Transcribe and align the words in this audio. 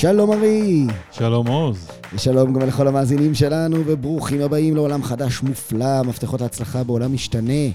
שלום 0.00 0.32
ארי. 0.32 0.86
שלום 1.12 1.46
עוז. 1.46 1.88
ושלום 2.14 2.52
גם 2.54 2.68
לכל 2.68 2.88
המאזינים 2.88 3.34
שלנו, 3.34 3.76
וברוכים 3.86 4.40
הבאים 4.40 4.74
לעולם 4.74 5.02
חדש 5.02 5.42
מופלא, 5.42 6.02
מפתחות 6.02 6.40
להצלחה 6.40 6.84
בעולם 6.84 7.14
משתנה. 7.14 7.70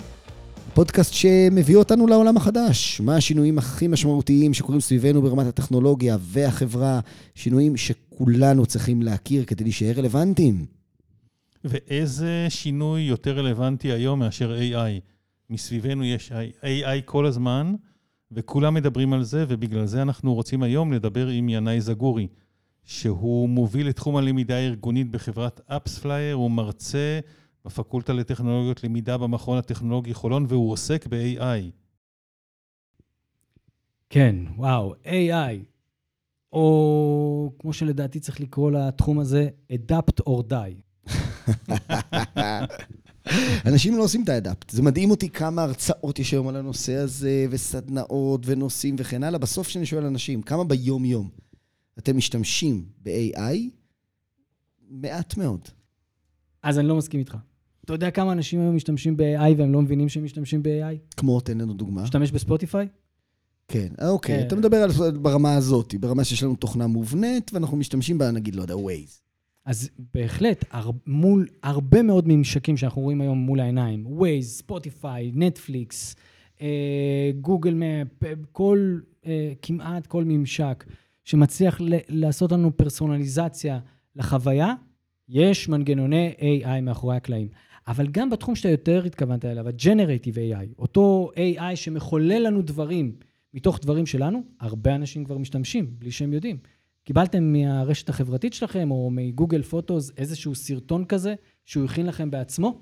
פודקאסט 0.73 1.13
שמביא 1.13 1.75
אותנו 1.75 2.07
לעולם 2.07 2.37
החדש. 2.37 3.01
מה 3.01 3.15
השינויים 3.15 3.57
הכי 3.57 3.87
משמעותיים 3.87 4.53
שקורים 4.53 4.81
סביבנו 4.81 5.21
ברמת 5.21 5.47
הטכנולוגיה 5.47 6.17
והחברה, 6.19 6.99
שינויים 7.35 7.77
שכולנו 7.77 8.65
צריכים 8.65 9.01
להכיר 9.01 9.43
כדי 9.45 9.63
להישאר 9.63 9.93
רלוונטיים. 9.97 10.65
ואיזה 11.63 12.45
שינוי 12.49 13.01
יותר 13.01 13.37
רלוונטי 13.37 13.91
היום 13.91 14.19
מאשר 14.19 14.57
AI? 14.57 15.01
מסביבנו 15.49 16.03
יש 16.03 16.31
AI 16.61 17.01
כל 17.05 17.25
הזמן, 17.25 17.73
וכולם 18.31 18.73
מדברים 18.73 19.13
על 19.13 19.23
זה, 19.23 19.45
ובגלל 19.47 19.85
זה 19.85 20.01
אנחנו 20.01 20.33
רוצים 20.33 20.63
היום 20.63 20.93
לדבר 20.93 21.27
עם 21.27 21.49
ינאי 21.49 21.81
זגורי, 21.81 22.27
שהוא 22.83 23.49
מוביל 23.49 23.89
את 23.89 23.95
תחום 23.95 24.15
הלמידה 24.17 24.55
הארגונית 24.55 25.11
בחברת 25.11 25.61
אפספלייר, 25.67 26.35
הוא 26.35 26.51
מרצה 26.51 27.19
בפקולטה 27.65 28.13
לטכנולוגיות 28.13 28.83
למידה 28.83 29.17
במכון 29.17 29.57
הטכנולוגי 29.57 30.13
חולון, 30.13 30.45
והוא 30.47 30.71
עוסק 30.71 31.07
ב-AI. 31.07 31.71
כן, 34.09 34.35
וואו, 34.55 34.93
AI, 35.05 35.63
או 36.53 37.53
כמו 37.59 37.73
שלדעתי 37.73 38.19
צריך 38.19 38.41
לקרוא 38.41 38.71
לתחום 38.71 39.19
הזה, 39.19 39.49
Adapt 39.71 40.23
or 40.29 40.43
Die. 40.51 41.11
אנשים 43.65 43.97
לא 43.97 44.03
עושים 44.03 44.23
את 44.23 44.29
האדפט. 44.29 44.69
זה 44.69 44.81
מדהים 44.81 45.11
אותי 45.11 45.29
כמה 45.29 45.63
הרצאות 45.63 46.19
יש 46.19 46.31
היום 46.31 46.47
על 46.47 46.55
הנושא 46.55 46.93
הזה, 46.93 47.45
וסדנאות, 47.49 48.41
ונושאים 48.45 48.95
וכן 48.99 49.23
הלאה. 49.23 49.39
בסוף 49.39 49.67
כשאני 49.67 49.85
שואל 49.85 50.05
אנשים, 50.05 50.41
כמה 50.41 50.63
ביום-יום 50.63 51.29
אתם 51.99 52.17
משתמשים 52.17 52.85
ב-AI? 53.03 53.57
מעט 54.89 55.37
מאוד. 55.37 55.59
אז 56.63 56.79
אני 56.79 56.87
לא 56.87 56.95
מסכים 56.95 57.19
איתך. 57.19 57.37
אתה 57.85 57.93
יודע 57.93 58.11
כמה 58.11 58.31
אנשים 58.31 58.61
היום 58.61 58.75
משתמשים 58.75 59.17
ב-AI 59.17 59.57
והם 59.57 59.73
לא 59.73 59.81
מבינים 59.81 60.09
שהם 60.09 60.23
משתמשים 60.23 60.63
ב-AI? 60.63 61.15
כמו, 61.17 61.39
תן 61.41 61.57
לנו 61.57 61.73
דוגמה. 61.73 62.03
משתמש 62.03 62.31
בספוטיפיי? 62.31 62.87
כן, 63.67 63.87
אוקיי. 64.07 64.39
כן. 64.39 64.47
אתה 64.47 64.55
מדבר 64.55 64.77
על 64.77 64.91
ברמה 65.17 65.55
הזאת, 65.55 65.95
ברמה 65.99 66.23
שיש 66.23 66.43
לנו 66.43 66.55
תוכנה 66.55 66.87
מובנית, 66.87 67.51
ואנחנו 67.53 67.77
משתמשים 67.77 68.17
בה, 68.17 68.31
נגיד, 68.31 68.55
לא 68.55 68.61
יודע, 68.61 68.73
Waze. 68.73 69.30
אז 69.65 69.89
בהחלט, 70.13 70.65
הר, 70.71 70.91
מול 71.07 71.47
הרבה 71.63 72.01
מאוד 72.01 72.27
ממשקים 72.27 72.77
שאנחנו 72.77 73.01
רואים 73.01 73.21
היום 73.21 73.37
מול 73.37 73.59
העיניים, 73.59 74.05
Waze, 74.19 74.41
ספוטיפיי, 74.41 75.31
נטפליקס, 75.35 76.15
גוגל 77.41 77.73
מפ, 77.73 78.23
כל, 78.51 78.99
אה, 79.25 79.53
כמעט 79.61 80.07
כל 80.07 80.23
ממשק 80.23 80.85
שמצליח 81.23 81.81
לעשות 82.09 82.51
לנו 82.51 82.77
פרסונליזציה 82.77 83.79
לחוויה, 84.15 84.73
יש 85.29 85.69
מנגנוני 85.69 86.33
AI 86.39 86.81
מאחורי 86.81 87.15
הקלעים. 87.15 87.47
אבל 87.87 88.07
גם 88.07 88.29
בתחום 88.29 88.55
שאתה 88.55 88.69
יותר 88.69 89.03
התכוונת 89.05 89.45
אליו, 89.45 89.67
ה-Generative 89.67 90.35
AI, 90.35 90.73
אותו 90.79 91.31
AI 91.35 91.75
שמחולל 91.75 92.47
לנו 92.47 92.61
דברים 92.61 93.15
מתוך 93.53 93.79
דברים 93.81 94.05
שלנו, 94.05 94.43
הרבה 94.59 94.95
אנשים 94.95 95.25
כבר 95.25 95.37
משתמשים, 95.37 95.93
בלי 95.99 96.11
שהם 96.11 96.33
יודעים. 96.33 96.57
קיבלתם 97.03 97.53
מהרשת 97.53 98.09
החברתית 98.09 98.53
שלכם, 98.53 98.91
או 98.91 99.09
מגוגל 99.11 99.61
פוטוס, 99.61 100.11
איזשהו 100.17 100.55
סרטון 100.55 101.05
כזה, 101.05 101.35
שהוא 101.65 101.85
הכין 101.85 102.05
לכם 102.05 102.31
בעצמו, 102.31 102.81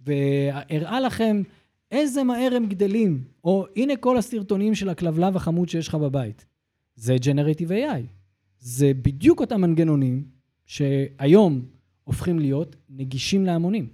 והראה 0.00 1.00
לכם 1.00 1.42
איזה 1.90 2.24
מהר 2.24 2.54
הם 2.56 2.66
גדלים, 2.66 3.24
או 3.44 3.66
הנה 3.76 3.96
כל 3.96 4.18
הסרטונים 4.18 4.74
של 4.74 4.88
הכלבלב 4.88 5.36
החמוד 5.36 5.68
שיש 5.68 5.88
לך 5.88 5.94
בבית. 5.94 6.46
זה 6.96 7.16
Generative 7.16 7.70
AI. 7.70 8.02
זה 8.58 8.92
בדיוק 8.94 9.40
אותם 9.40 9.60
מנגנונים 9.60 10.24
שהיום 10.66 11.62
הופכים 12.04 12.38
להיות 12.38 12.76
נגישים 12.88 13.46
להמונים. 13.46 13.88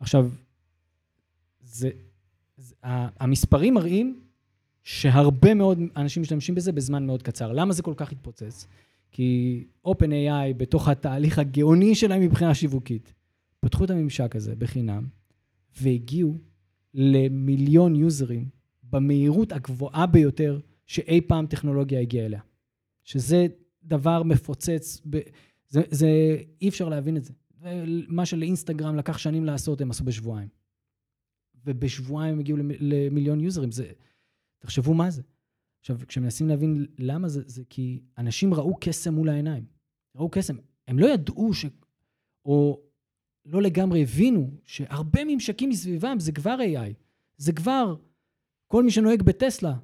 עכשיו, 0.00 0.30
זה, 1.60 1.90
זה, 2.56 2.74
המספרים 3.20 3.74
מראים 3.74 4.21
שהרבה 4.82 5.54
מאוד 5.54 5.78
אנשים 5.96 6.22
משתמשים 6.22 6.54
בזה 6.54 6.72
בזמן 6.72 7.06
מאוד 7.06 7.22
קצר. 7.22 7.52
למה 7.52 7.72
זה 7.72 7.82
כל 7.82 7.94
כך 7.96 8.12
התפוצץ? 8.12 8.66
כי 9.10 9.64
OpenAI, 9.86 10.54
בתוך 10.56 10.88
התהליך 10.88 11.38
הגאוני 11.38 11.94
שלהם 11.94 12.22
מבחינה 12.22 12.54
שיווקית, 12.54 13.14
פתחו 13.60 13.84
את 13.84 13.90
הממשק 13.90 14.36
הזה 14.36 14.56
בחינם, 14.56 15.06
והגיעו 15.80 16.38
למיליון 16.94 17.96
יוזרים 17.96 18.48
במהירות 18.90 19.52
הגבוהה 19.52 20.06
ביותר 20.06 20.60
שאי 20.86 21.20
פעם 21.20 21.46
טכנולוגיה 21.46 22.00
הגיעה 22.00 22.26
אליה. 22.26 22.40
שזה 23.04 23.46
דבר 23.84 24.22
מפוצץ, 24.22 25.00
ב... 25.10 25.20
זה, 25.68 25.82
זה, 25.90 26.08
אי 26.60 26.68
אפשר 26.68 26.88
להבין 26.88 27.16
את 27.16 27.24
זה. 27.24 27.32
מה 28.08 28.26
שלאינסטגרם 28.26 28.96
לקח 28.96 29.18
שנים 29.18 29.44
לעשות, 29.44 29.80
הם 29.80 29.90
עשו 29.90 30.04
בשבועיים. 30.04 30.48
ובשבועיים 31.66 32.34
הם 32.34 32.40
הגיעו 32.40 32.58
למיליון 32.80 33.40
יוזרים. 33.40 33.72
זה, 33.72 33.92
תחשבו 34.62 34.94
מה 34.94 35.10
זה. 35.10 35.22
עכשיו, 35.80 35.98
כשמנסים 36.08 36.48
להבין 36.48 36.86
למה 36.98 37.28
זה, 37.28 37.42
זה 37.46 37.62
כי 37.68 38.02
אנשים 38.18 38.54
ראו 38.54 38.76
קסם 38.80 39.14
מול 39.14 39.28
העיניים. 39.28 39.64
ראו 40.16 40.28
קסם. 40.30 40.56
הם 40.88 40.98
לא 40.98 41.06
ידעו 41.06 41.54
ש... 41.54 41.66
או 42.44 42.80
לא 43.46 43.62
לגמרי 43.62 44.02
הבינו 44.02 44.50
שהרבה 44.64 45.20
ממשקים 45.26 45.68
מסביבם 45.68 46.16
זה 46.20 46.32
כבר 46.32 46.56
AI. 46.58 46.92
זה 47.36 47.52
כבר 47.52 47.96
כל 48.66 48.82
מי 48.82 48.90
שנוהג 48.90 49.22
בטסלה, 49.22 49.74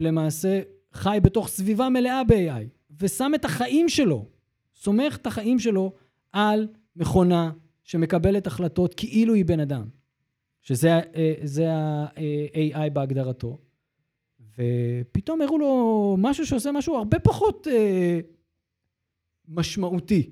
למעשה 0.00 0.60
חי 0.92 1.18
בתוך 1.22 1.48
סביבה 1.48 1.88
מלאה 1.88 2.24
ב-AI, 2.24 2.94
ושם 3.00 3.32
את 3.34 3.44
החיים 3.44 3.88
שלו, 3.88 4.28
סומך 4.74 5.16
את 5.16 5.26
החיים 5.26 5.58
שלו 5.58 5.92
על 6.32 6.68
מכונה 6.96 7.52
שמקבלת 7.84 8.46
החלטות 8.46 8.94
כאילו 8.94 9.34
היא 9.34 9.44
בן 9.44 9.60
אדם, 9.60 9.88
שזה 10.64 11.72
ה-AI 11.72 12.90
בהגדרתו. 12.92 13.58
ופתאום 14.58 15.40
הראו 15.40 15.58
לו 15.58 16.16
משהו 16.18 16.46
שעושה 16.46 16.72
משהו 16.72 16.96
הרבה 16.96 17.18
פחות 17.18 17.68
אה, 17.70 18.20
משמעותי. 19.48 20.30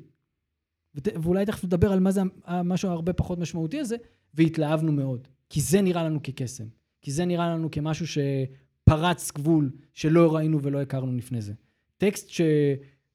ות, 0.94 1.08
ואולי 1.22 1.46
תכף 1.46 1.64
נדבר 1.64 1.92
על 1.92 2.00
מה 2.00 2.10
זה 2.10 2.20
המשהו 2.44 2.90
הרבה 2.90 3.12
פחות 3.12 3.38
משמעותי 3.38 3.80
הזה, 3.80 3.96
והתלהבנו 4.34 4.92
מאוד. 4.92 5.28
כי 5.50 5.60
זה 5.60 5.80
נראה 5.80 6.04
לנו 6.04 6.20
כקסם. 6.22 6.64
כי 7.00 7.12
זה 7.12 7.24
נראה 7.24 7.48
לנו 7.48 7.70
כמשהו 7.70 8.06
שפרץ 8.06 9.32
גבול 9.32 9.70
שלא 9.94 10.34
ראינו 10.34 10.62
ולא 10.62 10.82
הכרנו 10.82 11.16
לפני 11.16 11.40
זה. 11.40 11.52
טקסט 11.98 12.28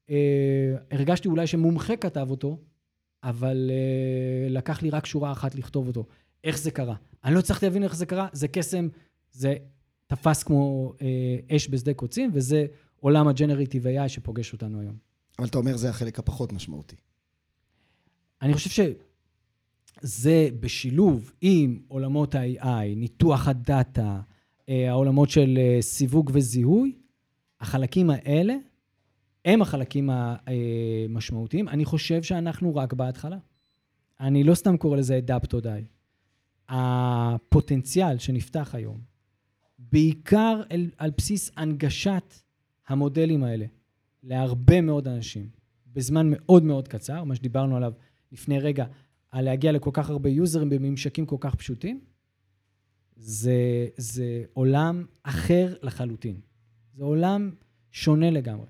שהרגשתי 0.08 1.28
אה, 1.28 1.32
אולי 1.32 1.46
שמומחה 1.46 1.96
כתב 1.96 2.26
אותו, 2.30 2.58
אבל 3.22 3.70
אה, 3.70 4.48
לקח 4.50 4.82
לי 4.82 4.90
רק 4.90 5.06
שורה 5.06 5.32
אחת 5.32 5.54
לכתוב 5.54 5.88
אותו. 5.88 6.06
איך 6.44 6.58
זה 6.58 6.70
קרה? 6.70 6.94
אני 7.24 7.34
לא 7.34 7.38
הצלחתי 7.38 7.66
להבין 7.66 7.84
איך 7.84 7.96
זה 7.96 8.06
קרה, 8.06 8.28
זה 8.32 8.48
קסם, 8.48 8.88
זה 9.32 9.54
תפס 10.06 10.42
כמו 10.42 10.92
אה, 11.02 11.56
אש 11.56 11.68
בשדה 11.70 11.94
קוצים, 11.94 12.30
וזה 12.34 12.66
עולם 13.00 13.28
הג'נרטיב 13.28 13.86
AI 13.86 14.08
שפוגש 14.08 14.52
אותנו 14.52 14.80
היום. 14.80 14.96
אבל 15.38 15.46
אתה 15.46 15.58
אומר 15.58 15.76
זה 15.76 15.90
החלק 15.90 16.18
הפחות 16.18 16.52
משמעותי. 16.52 16.96
אני 18.42 18.54
חושב 18.54 18.84
שזה 20.02 20.48
בשילוב 20.60 21.32
עם 21.40 21.80
עולמות 21.88 22.34
ה-AI, 22.34 22.96
ניתוח 22.96 23.48
הדאטה, 23.48 24.20
אה, 24.68 24.90
העולמות 24.90 25.30
של 25.30 25.58
אה, 25.58 25.82
סיווג 25.82 26.30
וזיהוי, 26.34 26.92
החלקים 27.60 28.10
האלה 28.10 28.54
הם 29.44 29.62
החלקים 29.62 30.10
המשמעותיים. 30.10 31.68
אני 31.68 31.84
חושב 31.84 32.22
שאנחנו 32.22 32.76
רק 32.76 32.92
בהתחלה. 32.92 33.38
אני 34.20 34.44
לא 34.44 34.54
סתם 34.54 34.76
קורא 34.76 34.96
לזה 34.96 35.20
adapt 35.26 35.48
or 35.48 35.62
die. 35.62 35.97
הפוטנציאל 36.68 38.18
שנפתח 38.18 38.74
היום, 38.74 39.00
בעיקר 39.78 40.62
על, 40.70 40.90
על 40.96 41.10
בסיס 41.16 41.50
הנגשת 41.56 42.34
המודלים 42.88 43.44
האלה 43.44 43.66
להרבה 44.22 44.80
מאוד 44.80 45.08
אנשים, 45.08 45.48
בזמן 45.86 46.26
מאוד 46.30 46.62
מאוד 46.62 46.88
קצר, 46.88 47.24
מה 47.24 47.34
שדיברנו 47.34 47.76
עליו 47.76 47.92
לפני 48.32 48.58
רגע, 48.58 48.86
על 49.30 49.44
להגיע 49.44 49.72
לכל 49.72 49.90
כך 49.92 50.10
הרבה 50.10 50.28
יוזרים 50.28 50.70
בממשקים 50.70 51.26
כל 51.26 51.36
כך 51.40 51.54
פשוטים, 51.54 52.00
זה, 53.16 53.86
זה 53.96 54.44
עולם 54.52 55.04
אחר 55.22 55.74
לחלוטין. 55.82 56.40
זה 56.94 57.04
עולם 57.04 57.50
שונה 57.92 58.30
לגמרי. 58.30 58.66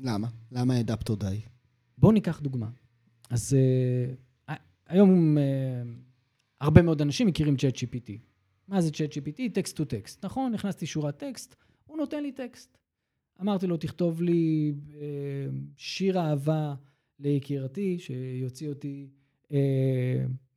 למה? 0.00 0.28
למה 0.52 0.74
העדפת 0.74 1.10
די? 1.10 1.40
בואו 1.98 2.12
ניקח 2.12 2.40
דוגמה. 2.40 2.70
אז 3.30 3.56
uh, 4.48 4.52
היום 4.86 5.36
uh, 5.38 5.40
הרבה 6.60 6.82
מאוד 6.82 7.02
אנשים 7.02 7.26
מכירים 7.26 7.54
ChatGPT. 7.54 8.10
מה 8.68 8.80
זה 8.80 8.90
ChatGPT? 8.90 9.40
טקסט 9.52 9.76
טו 9.76 9.84
טקסט. 9.84 10.24
נכון, 10.24 10.52
נכנסתי 10.52 10.86
שורת 10.86 11.16
טקסט, 11.16 11.54
הוא 11.86 11.96
נותן 11.96 12.22
לי 12.22 12.32
טקסט. 12.32 12.78
אמרתי 13.40 13.66
לו, 13.66 13.76
תכתוב 13.76 14.22
לי 14.22 14.72
uh, 14.88 14.94
שיר 15.76 16.18
אהבה 16.20 16.74
ליקירתי, 17.18 17.98
שיוציא 17.98 18.68
אותי 18.68 19.08
uh, 19.44 19.50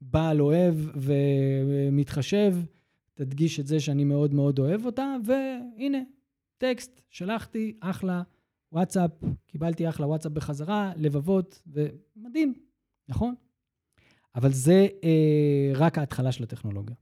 בעל 0.02 0.42
אוהב 0.42 0.76
ומתחשב, 0.96 2.56
תדגיש 3.14 3.60
את 3.60 3.68
זה 3.68 3.80
שאני 3.80 4.04
מאוד 4.04 4.34
מאוד 4.34 4.60
אוהב 4.60 4.86
אותה, 4.86 5.16
והנה, 5.26 5.98
טקסט, 6.58 7.02
שלחתי, 7.10 7.78
אחלה. 7.80 8.24
וואטסאפ, 8.72 9.12
קיבלתי 9.48 9.90
אחלה 9.90 10.08
וואטסאפ 10.08 10.32
בחזרה, 10.32 10.92
לבבות, 10.98 11.64
ומדהים, 11.68 12.54
נכון? 13.10 13.36
אבל 14.36 14.52
זה 14.52 14.88
אה, 15.04 15.72
רק 15.76 15.98
ההתחלה 15.98 16.32
של 16.32 16.44
הטכנולוגיה. 16.44 16.96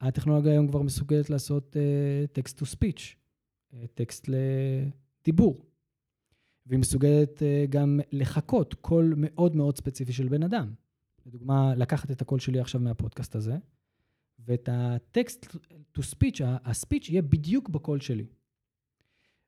הטכנולוגיה 0.00 0.52
היום 0.52 0.68
כבר 0.68 0.82
מסוגלת 0.82 1.30
לעשות 1.30 1.76
טקסט 2.32 2.58
טו 2.58 2.66
ספיץ', 2.66 3.16
טקסט 3.94 4.28
לדיבור. 4.28 5.70
והיא 6.70 6.80
מסוגלת 6.80 7.42
אה, 7.42 7.64
גם 7.70 8.00
לחקות 8.12 8.74
קול 8.74 9.14
מאוד 9.16 9.56
מאוד 9.56 9.76
ספציפי 9.76 10.12
של 10.12 10.28
בן 10.28 10.42
אדם. 10.42 10.74
לדוגמה, 11.26 11.74
לקחת 11.74 12.10
את 12.10 12.22
הקול 12.22 12.38
שלי 12.38 12.60
עכשיו 12.60 12.80
מהפודקאסט 12.80 13.34
הזה, 13.34 13.56
ואת 14.38 14.68
הטקסט 14.72 15.46
to 15.98 16.00
speech, 16.00 16.42
הספיץ' 16.42 17.08
יהיה 17.08 17.22
בדיוק 17.22 17.68
בקול 17.68 18.00
שלי. 18.00 18.26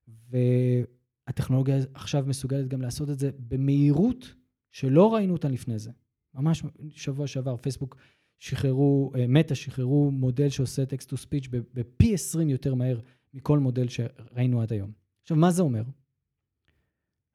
והטכנולוגיה 0.08 1.76
עכשיו 1.94 2.24
מסוגלת 2.26 2.68
גם 2.68 2.82
לעשות 2.82 3.10
את 3.10 3.18
זה 3.18 3.30
במהירות 3.38 4.34
שלא 4.70 5.14
ראינו 5.14 5.32
אותה 5.32 5.48
לפני 5.48 5.78
זה. 5.78 5.90
ממש 6.34 6.62
שבוע 6.90 7.26
שעבר, 7.26 7.56
פייסבוק 7.56 7.96
שחררו, 8.38 9.12
אה, 9.14 9.26
מטא 9.28 9.54
שחררו 9.54 10.10
מודל 10.10 10.48
שעושה 10.48 10.86
טקסט 10.86 11.12
to 11.12 11.16
speech 11.16 11.48
בפי 11.50 12.14
20 12.14 12.48
יותר 12.48 12.74
מהר 12.74 13.00
מכל 13.34 13.58
מודל 13.58 13.88
שראינו 13.88 14.62
עד 14.62 14.72
היום. 14.72 14.92
עכשיו, 15.22 15.36
מה 15.36 15.50
זה 15.50 15.62
אומר? 15.62 15.82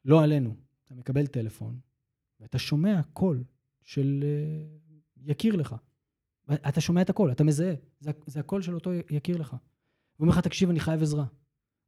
לא 0.04 0.22
עלינו. 0.22 0.54
אתה 0.84 0.94
מקבל 0.94 1.26
טלפון, 1.26 1.80
ואתה 2.40 2.58
שומע 2.58 3.02
קול 3.02 3.44
של 3.84 4.24
uh, 4.24 5.30
יקיר 5.30 5.56
לך. 5.56 5.74
אתה 6.54 6.80
שומע 6.80 7.02
את 7.02 7.10
הקול, 7.10 7.32
אתה 7.32 7.44
מזהה. 7.44 7.74
זה, 8.00 8.10
זה 8.26 8.40
הקול 8.40 8.62
של 8.62 8.74
אותו 8.74 8.90
יקיר 9.10 9.36
לך. 9.36 9.52
הוא 9.52 9.58
אומר 10.20 10.30
לך, 10.32 10.38
תקשיב, 10.38 10.70
אני 10.70 10.80
חייב 10.80 11.02
עזרה. 11.02 11.24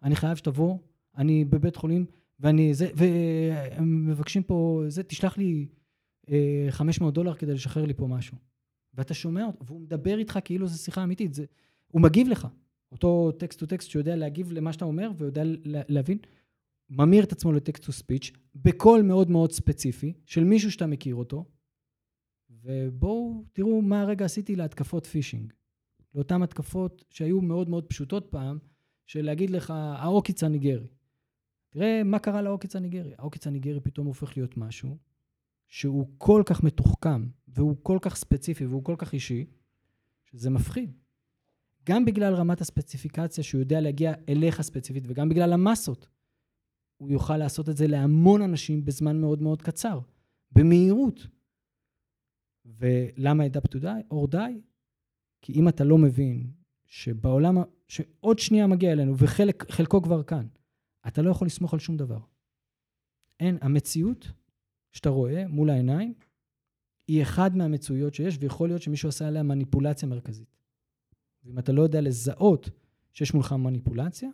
אני 0.03 0.17
חייב 0.17 0.37
שתבוא, 0.37 0.79
אני 1.17 1.45
בבית 1.45 1.77
חולים, 1.77 2.07
ואני 2.41 2.75
זה, 2.75 2.91
והם 2.95 4.07
מבקשים 4.07 4.43
פה, 4.43 4.83
זה, 4.89 5.03
תשלח 5.03 5.39
לי 5.39 5.67
אה, 5.69 5.80
500 6.71 7.15
דולר 7.15 7.35
כדי 7.35 7.55
לשחרר 7.55 7.85
לי 7.85 7.95
פה 7.95 8.07
משהו. 8.07 8.37
ואתה 8.95 9.15
שומע 9.15 9.47
אותו, 9.47 9.65
והוא 9.67 9.81
מדבר 9.81 10.19
איתך 10.19 10.39
כאילו 10.45 10.67
זו 10.67 10.79
שיחה 10.79 11.05
אמיתית. 11.05 11.35
זה, 11.35 11.45
הוא 11.89 12.03
מגיב 12.03 12.29
לך. 12.29 12.49
אותו 12.93 13.33
text 13.33 13.61
to 13.61 13.67
text 13.67 13.91
שיודע 13.91 14.17
להגיב 14.17 14.53
למה 14.53 14.73
שאתה 14.73 14.85
אומר 14.85 15.11
ויודע 15.17 15.43
להבין. 15.65 16.19
ממיר 16.91 17.25
את 17.25 17.33
עצמו 17.33 17.53
ל 17.53 17.59
text 17.59 17.85
to 17.85 17.93
speech, 17.93 18.33
בקול 18.55 19.03
מאוד 19.03 19.31
מאוד 19.31 19.53
ספציפי, 19.53 20.13
של 20.27 20.45
מישהו 20.45 20.71
שאתה 20.73 20.87
מכיר 20.87 21.15
אותו, 21.15 21.45
ובואו 22.51 23.45
תראו 23.53 23.83
מה 23.83 24.01
הרגע 24.01 24.25
עשיתי 24.25 24.57
להתקפות 24.57 25.07
פישינג. 25.07 25.53
לאותן 26.15 26.43
התקפות 26.43 27.05
שהיו 27.11 27.41
מאוד 27.41 27.69
מאוד 27.69 27.87
פשוטות 27.87 28.27
פעם, 28.31 28.59
של 29.07 29.25
להגיד 29.25 29.51
לך, 29.51 29.71
העוקץ 29.71 30.45
הניגרי. 30.45 30.89
תראה 31.71 32.03
מה 32.05 32.19
קרה 32.19 32.43
לעוקץ 32.43 32.77
הניגרי. 32.77 33.13
העוקץ 33.19 33.47
הניגרי 33.47 33.81
פתאום 33.81 34.07
הופך 34.07 34.37
להיות 34.37 34.57
משהו 34.57 34.97
שהוא 35.71 36.09
כל 36.19 36.43
כך 36.47 36.63
מתוחכם, 36.63 37.29
והוא 37.49 37.77
כל 37.83 37.99
כך 38.03 38.17
ספציפי, 38.17 38.67
והוא 38.67 38.85
כל 38.85 38.95
כך 38.99 39.13
אישי, 39.13 39.47
שזה 40.25 40.51
מפחיד. 40.51 40.93
גם 41.85 42.05
בגלל 42.05 42.35
רמת 42.35 42.61
הספציפיקציה 42.61 43.45
שהוא 43.45 43.61
יודע 43.61 43.81
להגיע 43.81 44.13
אליך 44.29 44.63
ספציפית, 44.63 45.05
וגם 45.07 45.29
בגלל 45.29 45.53
המסות. 45.53 46.09
הוא 46.97 47.11
יוכל 47.11 47.37
לעשות 47.37 47.69
את 47.69 47.77
זה 47.77 47.87
להמון 47.87 48.43
אנשים 48.43 48.85
בזמן 48.85 49.21
מאוד 49.21 49.43
מאוד 49.43 49.63
קצר, 49.63 50.01
במהירות. 50.53 51.27
ולמה 52.65 53.45
up 53.47 53.77
to 53.77 53.81
die 53.83 54.15
or? 54.15 54.37
כי 55.43 55.53
אם 55.53 55.69
אתה 55.69 55.85
לא 55.85 55.99
מבין 55.99 56.51
שבעולם, 56.87 57.57
שעוד 57.89 58.39
שנייה 58.39 58.67
מגיע 58.67 58.93
אלינו 58.93 59.15
וחלקו 59.19 60.03
כבר 60.03 60.23
כאן, 60.23 60.47
אתה 61.07 61.23
לא 61.23 61.31
יכול 61.31 61.47
לסמוך 61.47 61.75
על 61.75 61.81
שום 61.81 61.97
דבר. 61.97 62.21
אין, 63.41 63.59
המציאות 63.61 64.33
שאתה 64.93 65.09
רואה 65.09 65.49
מול 65.49 65.71
העיניים, 65.71 66.15
היא 67.09 67.23
אחד 67.23 67.57
מהמצויות 67.57 68.15
שיש, 68.15 68.37
ויכול 68.41 68.69
להיות 68.69 68.83
שמישהו 68.83 69.09
עשה 69.09 69.29
עליה 69.29 69.43
מניפולציה 69.43 70.09
מרכזית. 70.09 70.57
ואם 71.45 71.59
אתה 71.59 71.73
לא 71.73 71.83
יודע 71.83 72.01
לזהות 72.01 72.71
שיש 73.13 73.35
מולך 73.35 73.53
מניפולציה, 73.53 74.29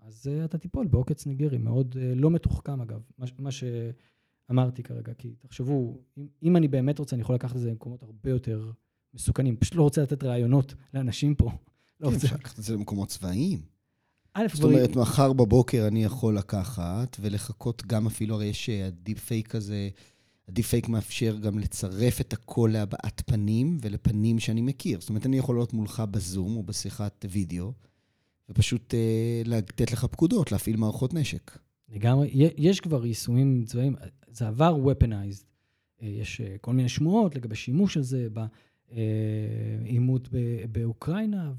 אז 0.00 0.26
uh, 0.26 0.44
אתה 0.44 0.58
תיפול 0.58 0.86
בעוקץ 0.86 1.26
ניגרי, 1.26 1.58
מאוד 1.58 1.94
uh, 1.94 1.98
לא 2.16 2.30
מתוחכם 2.30 2.80
אגב, 2.80 3.02
מה, 3.18 3.26
מה 3.38 3.50
שאמרתי 3.50 4.82
כרגע, 4.82 5.14
כי 5.14 5.34
תחשבו, 5.38 5.98
אם, 6.18 6.26
אם 6.42 6.56
אני 6.56 6.68
באמת 6.68 6.98
רוצה, 6.98 7.16
אני 7.16 7.22
יכול 7.22 7.34
לקחת 7.34 7.56
את 7.56 7.60
זה 7.60 7.70
למקומות 7.70 8.02
הרבה 8.02 8.30
יותר 8.30 8.70
מסוכנים. 9.14 9.56
פשוט 9.56 9.74
לא 9.74 9.82
רוצה 9.82 10.02
לתת 10.02 10.24
רעיונות 10.24 10.74
לאנשים 10.94 11.34
פה. 11.34 11.50
לא 12.00 12.10
כן, 12.10 12.16
אפשר 12.16 12.34
לקחת 12.34 12.58
את 12.58 12.64
זה 12.64 12.74
למקומות 12.74 13.08
צבאיים. 13.08 13.73
א', 14.34 14.46
זאת 14.54 14.64
אומרת, 14.64 14.96
מחר 14.96 15.32
בבוקר 15.32 15.84
אני 15.88 16.04
יכול 16.04 16.38
לקחת 16.38 17.16
ולחכות 17.20 17.86
גם 17.86 18.06
אפילו, 18.06 18.34
הרי 18.34 18.46
יש 18.46 18.68
ה 18.68 18.78
deep 18.78 19.18
fake 19.18 19.54
הזה, 19.54 19.88
ה 20.48 20.52
deep 20.52 20.66
fake 20.66 20.88
מאפשר 20.88 21.36
גם 21.36 21.58
לצרף 21.58 22.20
את 22.20 22.32
הקול 22.32 22.72
להבעת 22.72 23.22
פנים 23.26 23.78
ולפנים 23.80 24.38
שאני 24.38 24.60
מכיר. 24.60 25.00
זאת 25.00 25.08
אומרת, 25.08 25.26
אני 25.26 25.38
יכול 25.38 25.56
להיות 25.56 25.72
מולך 25.72 26.02
בזום 26.10 26.56
או 26.56 26.62
בשיחת 26.62 27.24
וידאו. 27.30 27.72
ופשוט 28.48 28.94
אה, 28.94 29.42
לתת 29.44 29.92
לך 29.92 30.04
פקודות, 30.04 30.52
להפעיל 30.52 30.76
מערכות 30.76 31.14
נשק. 31.14 31.58
לגמרי, 31.88 32.30
יש 32.56 32.80
כבר 32.80 33.06
יישומים 33.06 33.64
צבאיים, 33.66 33.94
זה 34.28 34.48
עבר 34.48 34.76
weaponized. 34.76 35.44
אה, 36.02 36.08
יש 36.08 36.40
אה, 36.40 36.56
כל 36.60 36.72
מיני 36.72 36.88
שמועות 36.88 37.36
לגבי 37.36 37.56
שימוש 37.56 37.94
של 37.94 38.02
זה 38.02 38.28
בעימות 38.90 40.28
באוקראינה, 40.72 41.52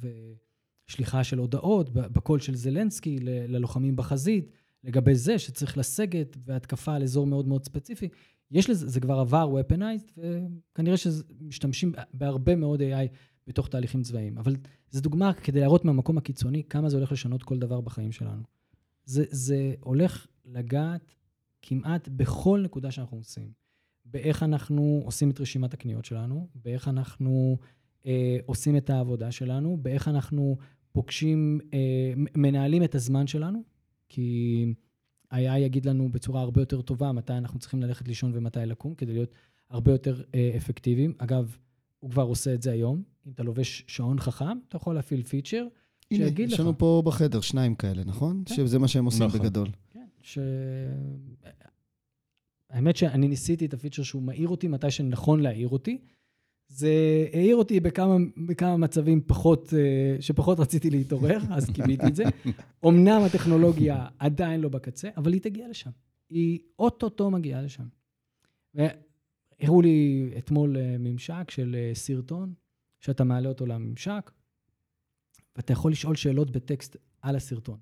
ושליחה 0.89 1.23
של 1.23 1.37
הודעות 1.37 1.89
בקול 1.89 2.39
של 2.39 2.55
זלנסקי 2.55 3.19
ללוחמים 3.21 3.95
בחזית, 3.95 4.51
לגבי 4.83 5.15
זה 5.15 5.39
שצריך 5.39 5.77
לסגת 5.77 6.37
והתקפה 6.45 6.95
על 6.95 7.03
אזור 7.03 7.27
מאוד 7.27 7.47
מאוד 7.47 7.63
ספציפי. 7.63 8.09
יש 8.51 8.69
לזה, 8.69 8.89
זה 8.89 8.99
כבר 8.99 9.19
עבר 9.19 9.53
weaponized, 9.59 10.11
וכנראה 10.17 10.97
שמשתמשים 10.97 11.93
בהרבה 12.13 12.55
מאוד 12.55 12.81
AI 12.81 13.15
בתוך 13.47 13.67
תהליכים 13.67 14.01
צבאיים. 14.01 14.37
אבל 14.37 14.55
זו 14.89 15.01
דוגמה 15.01 15.33
כדי 15.33 15.59
להראות 15.59 15.85
מהמקום 15.85 16.17
הקיצוני 16.17 16.63
כמה 16.63 16.89
זה 16.89 16.97
הולך 16.97 17.11
לשנות 17.11 17.43
כל 17.43 17.59
דבר 17.59 17.81
בחיים 17.81 18.11
שלנו. 18.11 18.43
זה, 19.05 19.23
זה 19.29 19.73
הולך 19.79 20.27
לגעת 20.45 21.15
כמעט 21.61 22.07
בכל 22.07 22.61
נקודה 22.63 22.91
שאנחנו 22.91 23.17
עושים. 23.17 23.51
באיך 24.05 24.43
אנחנו 24.43 25.01
עושים 25.05 25.29
את 25.29 25.41
רשימת 25.41 25.73
הקניות 25.73 26.05
שלנו, 26.05 26.47
באיך 26.55 26.87
אנחנו 26.87 27.57
עושים 28.45 28.77
את 28.77 28.89
העבודה 28.89 29.31
שלנו, 29.31 29.77
באיך 29.81 30.07
אנחנו 30.07 30.57
פוגשים, 30.91 31.59
אה, 31.73 32.13
מנהלים 32.35 32.83
את 32.83 32.95
הזמן 32.95 33.27
שלנו, 33.27 33.63
כי 34.09 34.65
ה-AI 35.31 35.57
יגיד 35.57 35.85
לנו 35.85 36.09
בצורה 36.11 36.41
הרבה 36.41 36.61
יותר 36.61 36.81
טובה 36.81 37.11
מתי 37.11 37.33
אנחנו 37.33 37.59
צריכים 37.59 37.81
ללכת 37.81 38.07
לישון 38.07 38.31
ומתי 38.33 38.59
לקום, 38.65 38.95
כדי 38.95 39.13
להיות 39.13 39.33
הרבה 39.69 39.91
יותר 39.91 40.23
אה, 40.35 40.51
אפקטיביים. 40.57 41.13
אגב, 41.17 41.57
הוא 41.99 42.11
כבר 42.11 42.23
עושה 42.23 42.53
את 42.53 42.61
זה 42.61 42.71
היום. 42.71 43.03
אם 43.27 43.31
אתה 43.31 43.43
לובש 43.43 43.83
שעון 43.87 44.19
חכם, 44.19 44.57
אתה 44.69 44.75
יכול 44.75 44.95
להפעיל 44.95 45.23
פיצ'ר 45.23 45.67
שיגיד 46.13 46.47
לך. 46.47 46.53
יש 46.53 46.59
לנו 46.59 46.77
פה 46.77 47.01
בחדר 47.05 47.41
שניים 47.41 47.75
כאלה, 47.75 48.03
נכון? 48.03 48.43
כן. 48.45 48.55
שזה 48.55 48.79
מה 48.79 48.87
שהם 48.87 49.05
עושים 49.05 49.25
נכון. 49.25 49.39
בגדול. 49.39 49.67
כן, 49.89 50.05
ש... 50.21 50.39
האמת 52.69 52.95
שאני 52.95 53.27
ניסיתי 53.27 53.65
את 53.65 53.73
הפיצ'ר 53.73 54.03
שהוא 54.03 54.21
מעיר 54.21 54.47
אותי 54.47 54.67
מתי 54.67 54.91
שנכון 54.91 55.39
להעיר 55.39 55.67
אותי. 55.67 55.97
זה 56.67 56.91
העיר 57.33 57.55
אותי 57.55 57.79
בכמה, 57.79 58.15
בכמה 58.47 58.77
מצבים 58.77 59.21
פחות, 59.27 59.73
אה, 59.73 60.21
שפחות 60.21 60.59
רציתי 60.59 60.89
להתעורר, 60.89 61.37
אז 61.55 61.69
קיבלתי 61.69 62.07
את 62.07 62.15
זה. 62.15 62.23
אמנם 62.85 63.21
הטכנולוגיה 63.25 64.07
עדיין 64.19 64.61
לא 64.61 64.69
בקצה, 64.69 65.09
אבל 65.17 65.33
היא 65.33 65.41
תגיע 65.41 65.67
לשם. 65.67 65.89
היא 66.29 66.59
אוטוטו 66.79 67.31
מגיעה 67.31 67.61
לשם. 67.61 67.85
הראו 69.59 69.81
לי 69.81 70.31
אתמול 70.37 70.77
אה, 70.77 70.95
ממשק 70.99 71.51
של 71.51 71.75
אה, 71.75 71.91
סרטון, 71.95 72.53
שאתה 72.99 73.23
מעלה 73.23 73.49
אותו 73.49 73.65
לממשק, 73.65 74.31
ואתה 75.55 75.73
יכול 75.73 75.91
לשאול 75.91 76.15
שאלות 76.15 76.51
בטקסט 76.51 76.97
על 77.21 77.35
הסרטון. 77.35 77.79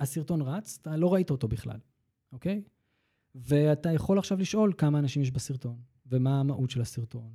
הסרטון 0.00 0.42
רץ, 0.42 0.78
אתה 0.82 0.96
לא 0.96 1.14
ראית 1.14 1.30
אותו 1.30 1.48
בכלל, 1.48 1.78
אוקיי? 2.32 2.62
ואתה 3.34 3.92
יכול 3.92 4.18
עכשיו 4.18 4.38
לשאול 4.38 4.72
כמה 4.78 4.98
אנשים 4.98 5.22
יש 5.22 5.30
בסרטון, 5.30 5.76
ומה 6.06 6.40
המהות 6.40 6.70
של 6.70 6.80
הסרטון, 6.80 7.32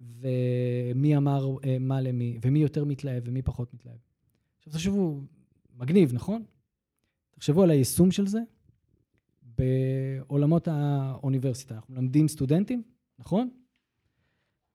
ומי 0.00 1.16
אמר 1.16 1.56
אה, 1.64 1.76
מה 1.80 2.00
למי, 2.00 2.38
ומי 2.42 2.58
יותר 2.58 2.84
מתלהב 2.84 3.22
ומי 3.26 3.42
פחות 3.42 3.74
מתלהב. 3.74 3.96
עכשיו 4.58 4.72
תחשבו, 4.72 5.20
מגניב, 5.76 6.14
נכון? 6.14 6.44
תחשבו 7.30 7.62
על 7.62 7.70
היישום 7.70 8.10
של 8.10 8.26
זה 8.26 8.40
בעולמות 9.42 10.68
האוניברסיטה. 10.68 11.74
אנחנו 11.74 11.94
מלמדים 11.94 12.28
סטודנטים, 12.28 12.82
נכון? 13.18 13.50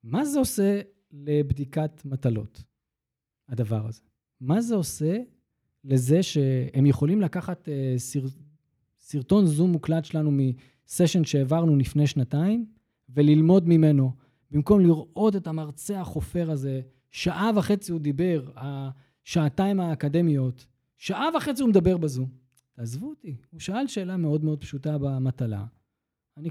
מה 0.03 0.25
זה 0.25 0.39
עושה 0.39 0.82
לבדיקת 1.12 2.01
מטלות, 2.06 2.63
הדבר 3.50 3.88
הזה? 3.88 4.01
מה 4.42 4.62
זה 4.62 4.75
עושה 4.75 5.18
לזה 5.84 6.24
שהם 6.24 6.86
יכולים 6.86 7.22
לקחת 7.22 7.68
uh, 7.68 8.00
סר, 8.00 8.22
סרטון 9.00 9.46
זום 9.46 9.72
מוקלט 9.72 10.06
שלנו 10.06 10.32
מסשן 10.32 11.24
שהעברנו 11.24 11.75
לפני 11.75 12.08
שנתיים, 12.08 12.65
וללמוד 13.10 13.68
ממנו, 13.68 14.12
במקום 14.53 14.79
לראות 14.79 15.36
את 15.36 15.48
המרצה 15.48 16.01
החופר 16.01 16.51
הזה, 16.51 16.81
שעה 17.12 17.51
וחצי 17.55 17.91
הוא 17.91 18.00
דיבר, 18.00 18.51
השעתיים 18.55 19.79
האקדמיות, 19.79 20.65
שעה 20.98 21.25
וחצי 21.38 21.62
הוא 21.62 21.69
מדבר 21.69 21.98
בזום. 21.98 22.29
תעזבו 22.74 23.10
אותי. 23.10 23.36
הוא 23.51 23.60
שאל 23.60 23.88
שאלה 23.88 24.17
מאוד 24.17 24.43
מאוד 24.43 24.62
פשוטה 24.62 24.98
במטלה. 24.98 25.65
אני 26.38 26.50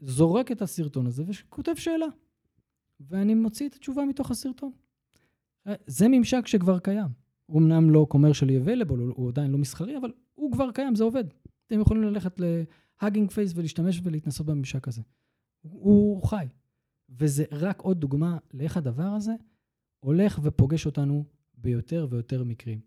זורק 0.00 0.52
את 0.52 0.62
הסרטון 0.62 1.06
הזה 1.06 1.24
וכותב 1.26 1.74
שאלה. 1.74 2.06
ואני 3.00 3.34
מוציא 3.34 3.68
את 3.68 3.74
התשובה 3.74 4.04
מתוך 4.04 4.30
הסרטון. 4.30 4.70
זה 5.86 6.08
ממשק 6.08 6.46
שכבר 6.46 6.78
קיים. 6.78 7.08
הוא 7.46 7.60
אמנם 7.60 7.90
לא 7.90 8.06
commercially 8.14 8.66
available, 8.66 8.98
הוא 9.14 9.28
עדיין 9.28 9.50
לא 9.50 9.58
מסחרי, 9.58 9.96
אבל 9.96 10.12
הוא 10.34 10.52
כבר 10.52 10.72
קיים, 10.72 10.94
זה 10.94 11.04
עובד. 11.04 11.24
אתם 11.66 11.80
יכולים 11.80 12.02
ללכת 12.02 12.40
ל-Hugging 12.40 13.28
Face 13.28 13.52
ולהשתמש 13.54 14.00
ולהתנסות 14.04 14.46
בממשק 14.46 14.88
הזה. 14.88 15.02
הוא 15.62 16.22
חי. 16.22 16.46
וזה 17.18 17.44
רק 17.52 17.80
עוד 17.80 18.00
דוגמה 18.00 18.38
לאיך 18.52 18.76
הדבר 18.76 19.02
הזה 19.02 19.32
הולך 20.00 20.40
ופוגש 20.42 20.86
אותנו 20.86 21.24
ביותר 21.56 22.06
ויותר 22.10 22.44
מקרים. 22.44 22.80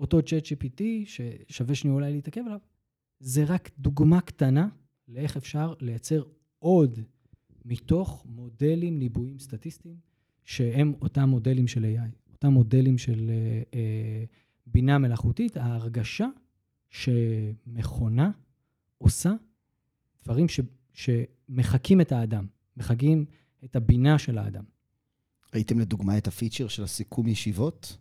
אותו 0.00 0.22
צ'אט 0.22 0.44
GPT, 0.44 0.82
ששווה 1.04 1.74
שנייה 1.74 1.94
אולי 1.94 2.12
להתעכב 2.12 2.40
עליו, 2.46 2.58
זה 3.20 3.44
רק 3.44 3.70
דוגמה 3.78 4.20
קטנה 4.20 4.68
לאיך 5.08 5.36
אפשר 5.36 5.74
לייצר 5.80 6.22
עוד 6.58 7.00
מתוך 7.64 8.26
מודלים 8.28 8.98
ניבויים 8.98 9.38
סטטיסטיים, 9.38 9.96
שהם 10.44 10.94
אותם 11.02 11.28
מודלים 11.28 11.66
של 11.66 11.84
AI, 11.84 12.32
אותם 12.32 12.48
מודלים 12.48 12.98
של 12.98 13.30
אה, 13.30 13.62
אה, 13.74 14.24
בינה 14.66 14.98
מלאכותית, 14.98 15.56
ההרגשה 15.56 16.26
שמכונה 16.88 18.30
עושה 18.98 19.32
דברים 20.24 20.46
ש, 20.48 20.60
שמחקים 20.92 22.00
את 22.00 22.12
האדם, 22.12 22.46
מחקים 22.76 23.24
את 23.64 23.76
הבינה 23.76 24.18
של 24.18 24.38
האדם. 24.38 24.64
ראיתם 25.54 25.78
לדוגמה 25.78 26.18
את 26.18 26.28
הפיצ'ר 26.28 26.68
של 26.68 26.84
הסיכום 26.84 27.28
ישיבות? 27.28 27.96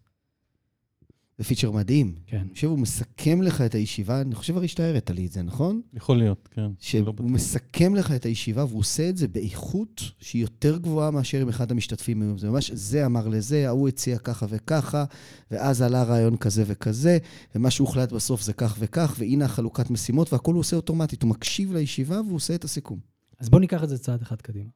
זה 1.40 1.46
פיצ'ר 1.46 1.72
מדהים. 1.72 2.16
כן. 2.28 2.38
אני 2.38 2.54
חושב 2.54 2.68
הוא 2.68 2.80
מסכם 2.80 3.42
לך 3.42 3.62
את 3.62 3.76
הישיבה, 3.76 4.22
אני 4.22 4.36
חושב 4.36 4.58
הרי 4.58 4.68
שאתה 4.68 4.86
הראת 4.86 5.10
לי 5.10 5.26
את 5.26 5.32
זה, 5.32 5.42
נכון? 5.42 5.82
יכול 5.94 6.18
להיות, 6.18 6.50
כן. 6.52 6.72
שהוא 6.80 7.14
לא 7.20 7.26
מסכם 7.26 7.96
לך 7.96 8.12
את 8.12 8.26
הישיבה 8.26 8.66
והוא 8.66 8.80
עושה 8.80 9.10
את 9.10 9.18
זה 9.18 9.28
באיכות 9.28 10.02
שהיא 10.20 10.42
יותר 10.42 10.78
גבוהה 10.78 11.12
מאשר 11.12 11.42
עם 11.42 11.50
אחד 11.50 11.72
המשתתפים 11.72 12.22
היום. 12.22 12.38
זה 12.38 12.50
ממש, 12.50 12.72
זה 12.72 13.06
אמר 13.06 13.28
לזה, 13.28 13.68
ההוא 13.68 13.88
הציע 13.88 14.18
ככה 14.18 14.46
וככה, 14.50 15.06
ואז 15.52 15.82
עלה 15.82 16.04
רעיון 16.04 16.38
כזה 16.38 16.64
וכזה, 16.68 17.18
ומה 17.56 17.72
שהוחלט 17.72 18.12
בסוף 18.12 18.42
זה 18.42 18.54
כך 18.54 18.76
וכך, 18.80 19.16
והנה 19.20 19.46
החלוקת 19.46 19.90
משימות, 19.90 20.34
והכול 20.34 20.54
הוא 20.54 20.60
עושה 20.60 20.76
אוטומטית. 20.76 21.24
הוא 21.24 21.30
מקשיב 21.30 21.74
לישיבה 21.74 22.22
והוא 22.22 22.36
עושה 22.36 22.56
את 22.56 22.64
הסיכום. 22.64 23.00
אז 23.40 23.50
בוא 23.50 23.60
ניקח 23.60 23.84
את 23.84 23.90
זה 23.90 23.98
צעד 23.98 24.22
אחד 24.22 24.42
קדימה. 24.42 24.70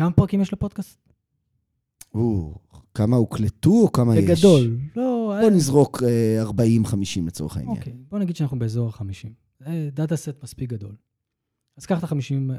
כמה 0.00 0.12
פרקים 0.12 0.40
יש 0.40 0.52
לפודקאסט? 0.52 0.98
או, 2.14 2.54
כמה 2.94 3.16
הוקלטו 3.16 3.82
או 3.82 3.92
כמה 3.92 4.16
יש? 4.16 4.24
בגדול. 4.24 4.78
לא... 4.96 5.34
בוא 5.40 5.50
נזרוק 5.50 6.02
40-50 6.02 6.02
אה, 6.02 7.26
לצורך 7.26 7.56
העניין. 7.56 7.76
אוקיי, 7.76 7.92
בוא 8.08 8.18
נגיד 8.18 8.36
שאנחנו 8.36 8.58
באזור 8.58 8.88
ה-50. 8.88 9.28
זה 9.58 9.90
דאטה 9.92 10.16
סט 10.16 10.42
מספיק 10.42 10.70
גדול. 10.70 10.94
אז 11.76 11.86
קח 11.86 11.98
את 11.98 12.04
ה-50 12.04 12.52
אה, 12.52 12.58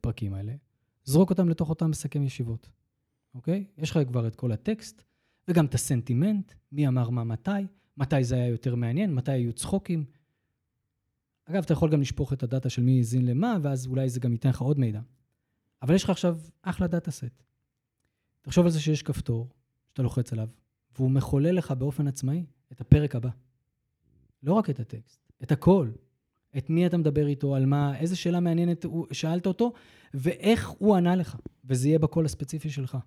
פרקים 0.00 0.34
האלה, 0.34 0.52
זרוק 1.04 1.30
אותם 1.30 1.48
לתוך 1.48 1.70
אותם 1.70 1.90
מסכם 1.90 2.22
ישיבות, 2.22 2.70
אוקיי? 3.34 3.64
יש 3.78 3.90
לך 3.90 3.98
כבר 4.08 4.26
את 4.26 4.36
כל 4.36 4.52
הטקסט, 4.52 5.02
וגם 5.48 5.66
את 5.66 5.74
הסנטימנט, 5.74 6.52
מי 6.72 6.88
אמר 6.88 7.10
מה 7.10 7.24
מתי, 7.24 7.50
מתי 7.96 8.24
זה 8.24 8.34
היה 8.34 8.46
יותר 8.46 8.74
מעניין, 8.74 9.14
מתי 9.14 9.32
היו 9.32 9.52
צחוקים. 9.52 10.04
אגב, 11.44 11.62
אתה 11.62 11.72
יכול 11.72 11.90
גם 11.90 12.00
לשפוך 12.00 12.32
את 12.32 12.42
הדאטה 12.42 12.68
של 12.68 12.82
מי 12.82 12.98
האזין 12.98 13.26
למה, 13.26 13.58
ואז 13.62 13.86
אולי 13.86 14.08
זה 14.08 14.20
גם 14.20 14.32
ייתן 14.32 14.48
לך 14.48 14.60
עוד 14.60 14.78
מידע. 14.78 15.00
אבל 15.82 15.94
יש 15.94 16.04
לך 16.04 16.10
עכשיו 16.10 16.38
אחלה 16.62 16.86
דאטה 16.86 17.10
סט. 17.10 17.42
תחשוב 18.42 18.64
על 18.64 18.70
זה 18.70 18.80
שיש 18.80 19.02
כפתור 19.02 19.48
שאתה 19.88 20.02
לוחץ 20.02 20.32
עליו, 20.32 20.48
והוא 20.96 21.10
מחולל 21.10 21.54
לך 21.54 21.70
באופן 21.70 22.08
עצמאי 22.08 22.44
את 22.72 22.80
הפרק 22.80 23.14
הבא. 23.16 23.30
לא 24.42 24.52
רק 24.52 24.70
את 24.70 24.80
הטקסט, 24.80 25.32
את 25.42 25.52
הכל. 25.52 25.90
את 26.58 26.70
מי 26.70 26.86
אתה 26.86 26.96
מדבר 26.96 27.26
איתו, 27.26 27.54
על 27.54 27.66
מה, 27.66 27.98
איזה 27.98 28.16
שאלה 28.16 28.40
מעניינת 28.40 28.84
שאלת 29.12 29.46
אותו, 29.46 29.72
ואיך 30.14 30.68
הוא 30.68 30.96
ענה 30.96 31.16
לך. 31.16 31.36
וזה 31.64 31.88
יהיה 31.88 31.98
בקול 31.98 32.24
הספציפי 32.24 32.70
שלך. 32.70 32.98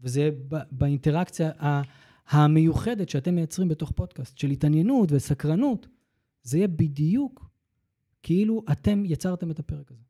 וזה 0.00 0.20
יהיה 0.20 0.32
באינטראקציה 0.70 1.50
המיוחדת 2.28 3.08
שאתם 3.08 3.34
מייצרים 3.34 3.68
בתוך 3.68 3.92
פודקאסט, 3.92 4.38
של 4.38 4.50
התעניינות 4.50 5.08
וסקרנות. 5.12 5.86
זה 6.42 6.56
יהיה 6.56 6.68
בדיוק 6.68 7.50
כאילו 8.22 8.64
אתם 8.72 9.04
יצרתם 9.04 9.50
את 9.50 9.58
הפרק 9.58 9.92
הזה. 9.92 10.02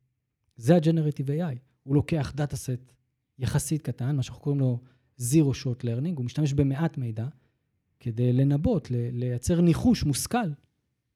זה 0.56 0.75
ה-Generative 0.76 1.28
AI. 1.28 1.56
הוא 1.82 1.94
לוקח 1.94 2.32
דאטה 2.37 2.56
סט 2.56 2.92
יחסית 3.38 3.82
קטן, 3.82 4.16
מה 4.16 4.23
שאנחנו 4.23 4.42
קוראים 4.42 4.61
לו 4.61 4.78
Zero 5.21 5.52
Short 5.64 5.82
Learning, 5.82 6.16
הוא 6.16 6.25
משתמש 6.25 6.52
במעט 6.52 6.99
מידע 6.99 7.26
כדי 8.00 8.32
לנבות, 8.32 8.88
לייצר 8.90 9.61
ניחוש 9.61 10.04
מושכל, 10.04 10.49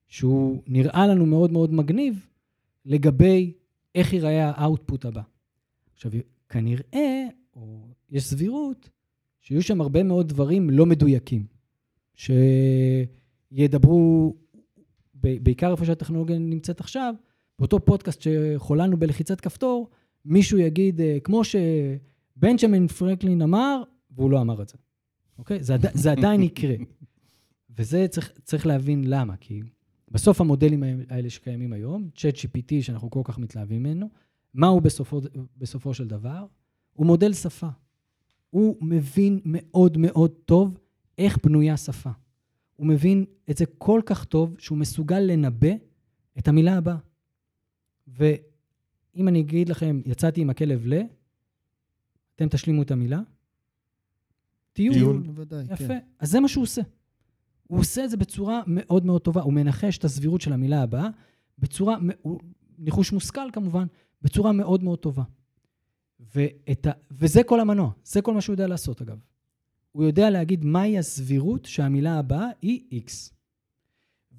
שהוא 0.08 0.62
נראה 0.66 1.06
לנו 1.06 1.26
מאוד 1.26 1.52
מאוד 1.52 1.72
מגניב 1.72 2.26
לגבי 2.84 3.52
איך 3.94 4.12
ייראה 4.12 4.50
ה 4.50 4.58
output 4.58 5.04
הבא. 5.04 5.22
עכשיו, 5.94 6.12
כנראה, 6.48 7.26
או 7.54 7.88
יש 8.10 8.24
סבירות, 8.24 8.90
שיהיו 9.40 9.62
שם 9.62 9.80
הרבה 9.80 10.02
מאוד 10.02 10.28
דברים 10.28 10.70
לא 10.70 10.86
מדויקים, 10.86 11.46
שידברו, 13.54 14.36
בעיקר 15.14 15.72
איפה 15.72 15.84
שהטכנולוגיה 15.84 16.38
נמצאת 16.38 16.80
עכשיו, 16.80 17.14
באותו 17.58 17.84
פודקאסט 17.84 18.22
שחוללנו 18.22 18.96
בלחיצת 18.96 19.40
כפתור, 19.40 19.88
מישהו 20.24 20.58
יגיד, 20.58 21.00
אה, 21.00 21.18
כמו 21.24 21.42
שבנג'מין 21.44 22.88
פרנקלין 22.88 23.42
אמר, 23.42 23.82
והוא 24.10 24.30
לא 24.30 24.40
אמר 24.40 24.62
את 24.62 24.68
זה. 24.68 24.76
אוקיי? 25.38 25.62
זה, 25.62 25.74
עד, 25.74 25.86
זה 25.94 26.12
עדיין 26.12 26.42
יקרה. 26.42 26.74
וזה 27.78 28.06
צריך, 28.08 28.32
צריך 28.44 28.66
להבין 28.66 29.04
למה, 29.06 29.36
כי 29.36 29.62
בסוף 30.10 30.40
המודלים 30.40 30.82
האלה 31.08 31.30
שקיימים 31.30 31.72
היום, 31.72 32.08
צ'אט 32.14 32.34
GPT, 32.34 32.82
שאנחנו 32.82 33.10
כל 33.10 33.20
כך 33.24 33.38
מתלהבים 33.38 33.82
ממנו, 33.82 34.08
מה 34.54 34.66
הוא 34.66 34.82
בסופו, 34.82 35.20
בסופו 35.56 35.94
של 35.94 36.08
דבר? 36.08 36.46
הוא 36.92 37.06
מודל 37.06 37.32
שפה. 37.32 37.68
הוא 38.50 38.76
מבין 38.80 39.40
מאוד 39.44 39.96
מאוד 39.98 40.30
טוב 40.44 40.78
איך 41.18 41.38
בנויה 41.44 41.76
שפה. 41.76 42.10
הוא 42.76 42.86
מבין 42.86 43.24
את 43.50 43.56
זה 43.56 43.64
כל 43.78 44.00
כך 44.06 44.24
טוב, 44.24 44.54
שהוא 44.58 44.78
מסוגל 44.78 45.20
לנבא 45.20 45.72
את 46.38 46.48
המילה 46.48 46.76
הבאה. 46.76 46.96
ואם 48.06 49.28
אני 49.28 49.40
אגיד 49.40 49.68
לכם, 49.68 50.00
יצאתי 50.04 50.40
עם 50.40 50.50
הכלב 50.50 50.86
ל... 50.86 51.02
אתם 52.36 52.48
תשלימו 52.48 52.82
את 52.82 52.90
המילה? 52.90 53.20
טיול. 54.72 54.94
טיול, 54.94 55.18
בוודאי, 55.18 55.64
יפה. 55.64 55.88
כן. 55.88 55.98
אז 56.18 56.30
זה 56.30 56.40
מה 56.40 56.48
שהוא 56.48 56.62
עושה. 56.62 56.82
הוא 57.66 57.78
עושה 57.78 58.04
את 58.04 58.10
זה 58.10 58.16
בצורה 58.16 58.62
מאוד 58.66 59.06
מאוד 59.06 59.20
טובה. 59.20 59.42
הוא 59.42 59.52
מנחש 59.52 59.98
את 59.98 60.04
הסבירות 60.04 60.40
של 60.40 60.52
המילה 60.52 60.82
הבאה 60.82 61.08
בצורה, 61.58 61.96
ניחוש 62.78 63.12
מושכל 63.12 63.50
כמובן, 63.52 63.86
בצורה 64.22 64.52
מאוד 64.52 64.82
מאוד 64.82 64.98
טובה. 64.98 65.22
ואת 66.34 66.86
ה, 66.86 66.90
וזה 67.10 67.42
כל 67.42 67.60
המנוע, 67.60 67.92
זה 68.04 68.22
כל 68.22 68.34
מה 68.34 68.40
שהוא 68.40 68.54
יודע 68.54 68.66
לעשות 68.66 69.02
אגב. 69.02 69.18
הוא 69.92 70.04
יודע 70.04 70.30
להגיד 70.30 70.64
מהי 70.64 70.98
הסבירות 70.98 71.64
שהמילה 71.64 72.18
הבאה 72.18 72.46
היא 72.62 73.02
X. 73.06 73.32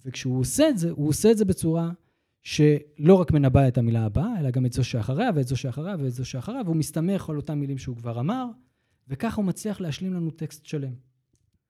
וכשהוא 0.05 0.39
עושה 0.39 0.69
את 0.69 0.77
זה, 0.77 0.91
הוא 0.91 1.09
עושה 1.09 1.31
את 1.31 1.37
זה 1.37 1.45
בצורה 1.45 1.91
שלא 2.47 3.13
רק 3.13 3.31
מנבא 3.31 3.67
את 3.67 3.77
המילה 3.77 4.05
הבאה, 4.05 4.39
אלא 4.39 4.51
גם 4.51 4.65
את 4.65 4.73
זו 4.73 4.83
שאחריה, 4.83 5.29
ואת 5.35 5.47
זו 5.47 5.57
שאחריה, 5.57 5.95
ואת 5.99 6.13
זו 6.13 6.25
שאחריה, 6.25 6.61
והוא 6.65 6.75
מסתמך 6.75 7.29
על 7.29 7.37
אותן 7.37 7.53
מילים 7.53 7.77
שהוא 7.77 7.97
כבר 7.97 8.19
אמר, 8.19 8.45
וככה 9.07 9.41
הוא 9.41 9.45
מצליח 9.45 9.81
להשלים 9.81 10.13
לנו 10.13 10.31
טקסט 10.31 10.65
שלם. 10.65 10.93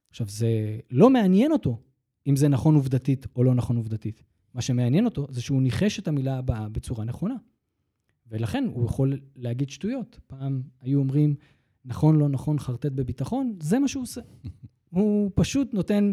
עכשיו, 0.09 0.27
זה 0.29 0.79
לא 0.91 1.09
מעניין 1.09 1.51
אותו 1.51 1.81
אם 2.27 2.35
זה 2.35 2.47
נכון 2.47 2.75
עובדתית 2.75 3.27
או 3.35 3.43
לא 3.43 3.55
נכון 3.55 3.77
עובדתית. 3.77 4.23
מה 4.53 4.61
שמעניין 4.61 5.05
אותו 5.05 5.27
זה 5.29 5.41
שהוא 5.41 5.61
ניחש 5.61 5.99
את 5.99 6.07
המילה 6.07 6.37
הבאה 6.37 6.69
בצורה 6.69 7.05
נכונה. 7.05 7.35
ולכן 8.27 8.69
הוא 8.73 8.85
יכול 8.85 9.19
להגיד 9.35 9.69
שטויות. 9.69 10.19
פעם 10.27 10.61
היו 10.81 10.99
אומרים, 10.99 11.35
נכון, 11.85 12.19
לא 12.19 12.29
נכון, 12.29 12.59
חרטט 12.59 12.91
בביטחון, 12.91 13.55
זה 13.61 13.79
מה 13.79 13.87
שהוא 13.87 14.03
עושה. 14.03 14.21
הוא 14.89 15.31
פשוט 15.35 15.73
נותן 15.73 16.11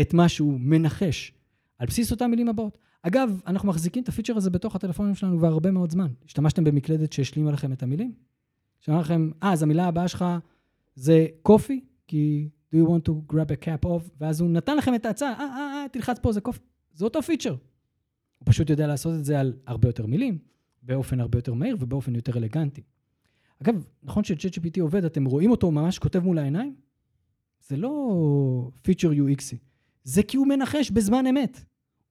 את 0.00 0.14
מה 0.14 0.28
שהוא 0.28 0.60
מנחש 0.60 1.32
על 1.78 1.86
בסיס 1.86 2.10
אותן 2.10 2.30
מילים 2.30 2.48
הבאות. 2.48 2.78
אגב, 3.06 3.40
אנחנו 3.46 3.68
מחזיקים 3.68 4.02
את 4.02 4.08
הפיצ'ר 4.08 4.36
הזה 4.36 4.50
בתוך 4.50 4.76
הטלפונים 4.76 5.14
שלנו 5.14 5.38
כבר 5.38 5.48
הרבה 5.48 5.70
מאוד 5.70 5.90
זמן. 5.90 6.12
השתמשתם 6.26 6.64
במקלדת 6.64 7.12
שהשלימה 7.12 7.50
לכם 7.50 7.72
את 7.72 7.82
המילים? 7.82 8.12
שאמר 8.80 9.00
לכם, 9.00 9.30
אה, 9.42 9.52
אז 9.52 9.62
המילה 9.62 9.86
הבאה 9.86 10.08
שלך 10.08 10.24
זה 10.94 11.26
קופי, 11.42 11.84
כי 12.06 12.48
do 12.74 12.76
you 12.76 12.88
want 12.88 13.08
to 13.08 13.32
grab 13.32 13.50
a 13.50 13.66
cap 13.66 13.86
of, 13.86 14.10
ואז 14.20 14.40
הוא 14.40 14.50
נתן 14.50 14.76
לכם 14.76 14.94
את 14.94 15.06
ההצעה, 15.06 15.32
אה, 15.32 15.38
אה, 15.38 15.82
אה, 15.82 15.86
תלחץ 15.92 16.18
פה, 16.18 16.32
זה 16.32 16.40
קופי. 16.40 16.60
זה 16.94 17.04
אותו 17.04 17.22
פיצ'ר. 17.22 17.50
הוא 18.38 18.46
פשוט 18.46 18.70
יודע 18.70 18.86
לעשות 18.86 19.14
את 19.14 19.24
זה 19.24 19.40
על 19.40 19.52
הרבה 19.66 19.88
יותר 19.88 20.06
מילים, 20.06 20.38
באופן 20.82 21.20
הרבה 21.20 21.38
יותר 21.38 21.54
מהיר 21.54 21.76
ובאופן 21.80 22.14
יותר 22.14 22.38
אלגנטי. 22.38 22.82
אגב, 23.62 23.84
נכון 24.02 24.24
ש-ChatGPT 24.24 24.80
עובד, 24.80 25.04
אתם 25.04 25.24
רואים 25.24 25.50
אותו 25.50 25.70
ממש 25.70 25.98
כותב 25.98 26.18
מול 26.18 26.38
העיניים? 26.38 26.74
זה 27.68 27.76
לא 27.76 28.70
פיצ'ר 28.82 29.10
UXי, 29.10 29.56
זה 30.04 30.22
כי 30.22 30.36
הוא 30.36 30.46
מנחש 30.46 30.90
בזמן 30.90 31.26
אמת. 31.26 31.64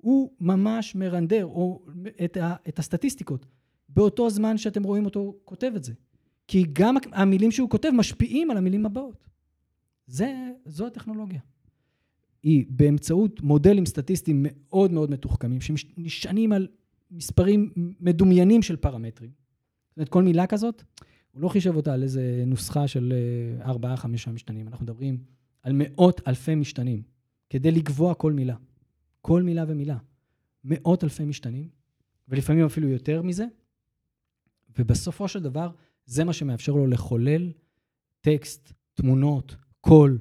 הוא 0.04 0.32
ממש 0.40 0.96
מרנדר 0.96 1.46
או 1.46 1.86
את, 2.26 2.38
ה, 2.38 2.56
את 2.68 2.80
הסטטיסטיקות 2.80 3.46
באותו 3.90 4.30
זמן 4.30 4.58
שאתם 4.58 4.84
רואים 4.84 5.06
אותו 5.06 5.36
כותב 5.46 5.72
את 5.76 5.84
זה. 5.84 5.94
כי 6.48 6.66
גם 6.74 6.96
המילים 7.12 7.52
שהוא 7.52 7.70
כותב 7.70 7.90
משפיעים 7.94 8.52
על 8.52 8.58
המילים 8.58 8.86
הבאות. 8.86 9.28
זה, 10.08 10.34
זו 10.66 10.88
הטכנולוגיה. 10.88 11.40
היא 12.44 12.66
באמצעות 12.70 13.42
מודלים 13.42 13.86
סטטיסטיים 13.86 14.46
מאוד 14.50 14.92
מאוד 14.92 15.12
מתוחכמים, 15.12 15.62
שנשענים 15.62 16.52
על 16.52 16.68
מספרים 17.12 17.72
מדומיינים 18.00 18.62
של 18.62 18.76
פרמטרים. 18.76 19.32
זאת 19.90 19.98
אומרת, 19.98 20.10
כל 20.10 20.24
מילה 20.24 20.48
כזאת, 20.48 20.84
הוא 21.32 21.42
לא 21.42 21.50
חישב 21.50 21.76
אותה 21.76 21.94
על 21.94 22.04
איזה 22.04 22.44
נוסחה 22.48 22.88
של 22.88 23.14
אה, 23.14 23.66
ארבעה, 23.66 23.98
חמישה 23.98 24.32
משתנים. 24.32 24.68
אנחנו 24.68 24.84
מדברים 24.84 25.18
על 25.62 25.72
מאות 25.76 26.22
אלפי 26.28 26.56
משתנים, 26.56 27.02
כדי 27.50 27.72
לקבוע 27.72 28.14
כל 28.14 28.34
מילה. 28.34 28.56
כל 29.26 29.44
מילה 29.44 29.64
ומילה. 29.68 29.98
מאות 30.64 31.04
אלפי 31.04 31.26
משתנים, 31.26 31.70
ולפעמים 32.28 32.66
אפילו 32.66 32.88
יותר 32.88 33.22
מזה, 33.22 33.46
ובסופו 34.80 35.28
של 35.28 35.44
דבר, 35.44 35.72
זה 36.06 36.24
מה 36.24 36.34
שמאפשר 36.34 36.72
לו 36.72 36.88
לחולל 36.88 37.52
טקסט, 38.22 38.74
תמונות, 38.94 39.56
קול, 39.82 40.20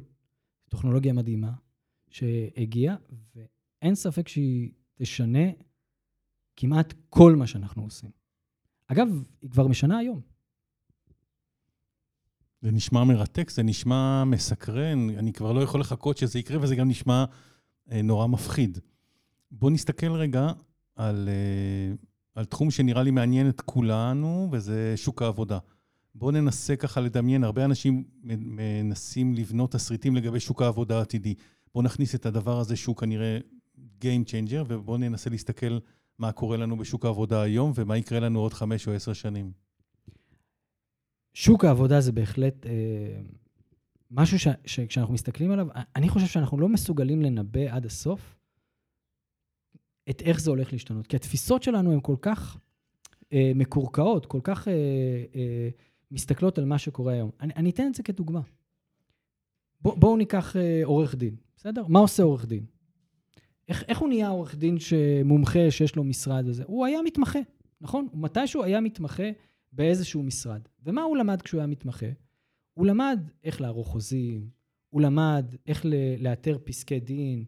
טכנולוגיה 0.68 1.12
מדהימה 1.12 1.52
שהגיעה, 2.10 2.96
ואין 3.34 3.94
ספק 3.94 4.28
שהיא 4.28 4.72
תשנה 4.94 5.50
כמעט 6.56 6.94
כל 7.08 7.36
מה 7.36 7.46
שאנחנו 7.46 7.82
עושים. 7.82 8.10
אגב, 8.86 9.08
היא 9.42 9.50
כבר 9.50 9.68
משנה 9.68 9.98
היום. 9.98 10.20
זה 12.60 12.70
נשמע 12.70 13.04
מרתק, 13.04 13.50
זה 13.50 13.62
נשמע 13.62 14.24
מסקרן, 14.24 15.10
אני 15.10 15.32
כבר 15.32 15.52
לא 15.52 15.60
יכול 15.60 15.80
לחכות 15.80 16.18
שזה 16.18 16.38
יקרה, 16.38 16.60
וזה 16.60 16.76
גם 16.76 16.88
נשמע 16.88 17.24
אה, 17.90 18.02
נורא 18.02 18.26
מפחיד. 18.26 18.78
בואו 19.52 19.70
נסתכל 19.70 20.12
רגע 20.12 20.52
על, 20.96 21.28
אה, 21.28 21.94
על 22.34 22.44
תחום 22.44 22.70
שנראה 22.70 23.02
לי 23.02 23.10
מעניין 23.10 23.48
את 23.48 23.60
כולנו, 23.60 24.48
וזה 24.52 24.92
שוק 24.96 25.22
העבודה. 25.22 25.58
בואו 26.14 26.30
ננסה 26.30 26.76
ככה 26.76 27.00
לדמיין, 27.00 27.44
הרבה 27.44 27.64
אנשים 27.64 28.04
מנסים 28.24 29.34
לבנות 29.34 29.72
תסריטים 29.72 30.16
לגבי 30.16 30.40
שוק 30.40 30.62
העבודה 30.62 30.98
העתידי. 30.98 31.34
בואו 31.74 31.84
נכניס 31.84 32.14
את 32.14 32.26
הדבר 32.26 32.58
הזה 32.58 32.76
שהוא 32.76 32.96
כנראה 32.96 33.38
Game 33.76 34.24
Changer, 34.26 34.64
ובואו 34.68 34.96
ננסה 34.96 35.30
להסתכל 35.30 35.78
מה 36.18 36.32
קורה 36.32 36.56
לנו 36.56 36.76
בשוק 36.76 37.04
העבודה 37.04 37.42
היום, 37.42 37.72
ומה 37.74 37.96
יקרה 37.96 38.20
לנו 38.20 38.40
עוד 38.40 38.54
חמש 38.54 38.88
או 38.88 38.92
עשר 38.92 39.12
שנים. 39.12 39.52
שוק 41.34 41.64
העבודה 41.64 42.00
זה 42.00 42.12
בהחלט 42.12 42.66
אה, 42.66 43.20
משהו 44.10 44.38
ש, 44.38 44.48
שכשאנחנו 44.64 45.14
מסתכלים 45.14 45.50
עליו, 45.50 45.66
אני 45.96 46.08
חושב 46.08 46.26
שאנחנו 46.26 46.60
לא 46.60 46.68
מסוגלים 46.68 47.22
לנבא 47.22 47.60
עד 47.70 47.86
הסוף 47.86 48.41
את 50.10 50.22
איך 50.22 50.40
זה 50.40 50.50
הולך 50.50 50.72
להשתנות. 50.72 51.06
כי 51.06 51.16
התפיסות 51.16 51.62
שלנו 51.62 51.92
הן 51.92 52.00
כל 52.02 52.16
כך 52.20 52.58
אה, 53.32 53.52
מקורקעות, 53.54 54.26
כל 54.26 54.40
כך 54.42 54.68
אה, 54.68 54.72
אה, 55.34 55.68
מסתכלות 56.10 56.58
על 56.58 56.64
מה 56.64 56.78
שקורה 56.78 57.12
היום. 57.12 57.30
אני, 57.40 57.52
אני 57.56 57.70
אתן 57.70 57.86
את 57.86 57.94
זה 57.94 58.02
כדוגמה. 58.02 58.40
בוא, 59.80 59.94
בואו 59.94 60.16
ניקח 60.16 60.56
אה, 60.56 60.80
עורך 60.84 61.14
דין, 61.14 61.36
בסדר? 61.56 61.86
מה 61.88 61.98
עושה 61.98 62.22
עורך 62.22 62.46
דין? 62.46 62.64
איך, 63.68 63.84
איך 63.88 63.98
הוא 63.98 64.08
נהיה 64.08 64.28
עורך 64.28 64.54
דין 64.54 64.78
שמומחה, 64.78 65.70
שיש 65.70 65.96
לו 65.96 66.04
משרד 66.04 66.44
וזה? 66.48 66.62
הוא 66.66 66.86
היה 66.86 67.02
מתמחה, 67.02 67.38
נכון? 67.80 68.08
מתישהו 68.14 68.62
היה 68.62 68.80
מתמחה 68.80 69.30
באיזשהו 69.72 70.22
משרד. 70.22 70.60
ומה 70.84 71.02
הוא 71.02 71.16
למד 71.16 71.42
כשהוא 71.42 71.60
היה 71.60 71.66
מתמחה? 71.66 72.06
הוא 72.74 72.86
למד 72.86 73.20
איך 73.44 73.60
לערוך 73.60 73.88
חוזים, 73.88 74.48
הוא 74.90 75.00
למד 75.00 75.54
איך 75.66 75.86
לאתר 76.18 76.58
פסקי 76.64 77.00
דין, 77.00 77.44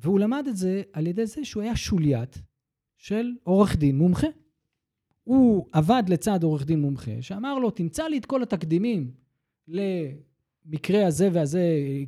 והוא 0.00 0.20
למד 0.20 0.46
את 0.48 0.56
זה 0.56 0.82
על 0.92 1.06
ידי 1.06 1.26
זה 1.26 1.44
שהוא 1.44 1.62
היה 1.62 1.76
שוליית 1.76 2.42
של 2.96 3.32
עורך 3.42 3.76
דין 3.76 3.98
מומחה. 3.98 4.26
הוא 5.24 5.66
עבד 5.72 6.02
לצד 6.08 6.42
עורך 6.42 6.66
דין 6.66 6.80
מומחה, 6.80 7.10
שאמר 7.20 7.58
לו, 7.58 7.70
תמצא 7.70 8.04
לי 8.04 8.18
את 8.18 8.26
כל 8.26 8.42
התקדימים 8.42 9.10
למקרה 9.68 11.06
הזה 11.06 11.28
והזה 11.32 11.62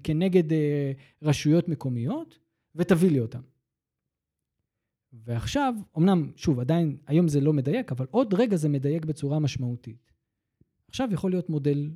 כנגד 0.04 0.52
אה, 0.52 0.92
רשויות 1.22 1.68
מקומיות, 1.68 2.38
ותביא 2.74 3.10
לי 3.10 3.20
אותם. 3.20 3.40
ועכשיו, 5.12 5.74
אמנם, 5.98 6.30
שוב, 6.36 6.60
עדיין, 6.60 6.96
היום 7.06 7.28
זה 7.28 7.40
לא 7.40 7.52
מדייק, 7.52 7.92
אבל 7.92 8.06
עוד 8.10 8.34
רגע 8.34 8.56
זה 8.56 8.68
מדייק 8.68 9.04
בצורה 9.04 9.38
משמעותית. 9.38 10.12
עכשיו 10.88 11.08
יכול 11.12 11.30
להיות 11.30 11.50
מודל 11.50 11.90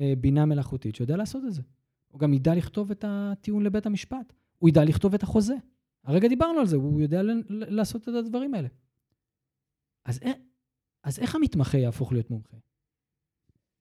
אה, 0.00 0.12
בינה 0.18 0.46
מלאכותית 0.46 0.94
שיודע 0.94 1.16
לעשות 1.16 1.42
את 1.46 1.52
זה. 1.52 1.62
הוא 2.08 2.20
גם 2.20 2.34
ידע 2.34 2.54
לכתוב 2.54 2.90
את 2.90 3.04
הטיעון 3.08 3.62
לבית 3.62 3.86
המשפט. 3.86 4.32
הוא 4.60 4.68
ידע 4.68 4.84
לכתוב 4.84 5.14
את 5.14 5.22
החוזה. 5.22 5.54
הרגע 6.04 6.28
דיברנו 6.28 6.60
על 6.60 6.66
זה, 6.66 6.76
הוא 6.76 7.00
יודע 7.00 7.22
לעשות 7.48 8.08
את 8.08 8.14
הדברים 8.14 8.54
האלה. 8.54 8.68
אז, 10.04 10.20
אז 11.04 11.18
איך 11.18 11.34
המתמחה 11.34 11.78
יהפוך 11.78 12.12
להיות 12.12 12.30
מומחה? 12.30 12.56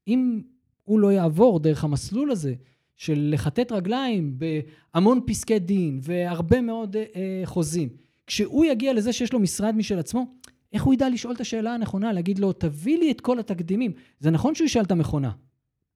אם 0.08 0.42
הוא 0.84 1.00
לא 1.00 1.12
יעבור 1.12 1.60
דרך 1.60 1.84
המסלול 1.84 2.32
הזה 2.32 2.56
של 2.96 3.30
לכתת 3.34 3.72
רגליים 3.72 4.40
בהמון 4.40 5.20
פסקי 5.28 5.60
דין 5.60 6.00
והרבה 6.04 6.62
מאוד 6.62 6.96
אה, 6.96 7.42
חוזים, 7.46 7.90
כשהוא 8.28 8.66
יגיע 8.66 8.94
לזה 8.94 9.14
שיש 9.14 9.34
לו 9.34 9.40
משרד 9.40 9.76
משל 9.76 10.00
עצמו, 10.00 10.26
איך 10.74 10.84
הוא 10.84 10.94
ידע 10.94 11.10
לשאול 11.10 11.34
את 11.34 11.42
השאלה 11.42 11.74
הנכונה, 11.74 12.14
להגיד 12.14 12.40
לו, 12.40 12.54
תביא 12.54 13.00
לי 13.00 13.12
את 13.12 13.22
כל 13.22 13.40
התקדימים. 13.40 13.92
זה 14.20 14.32
נכון 14.32 14.56
שהוא 14.56 14.66
ישאל 14.66 14.84
את 14.84 14.92
המכונה, 14.92 15.32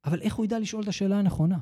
אבל 0.06 0.22
איך 0.22 0.36
הוא 0.36 0.46
ידע 0.46 0.60
לשאול 0.60 0.84
את 0.84 0.88
השאלה 0.88 1.20
הנכונה? 1.20 1.58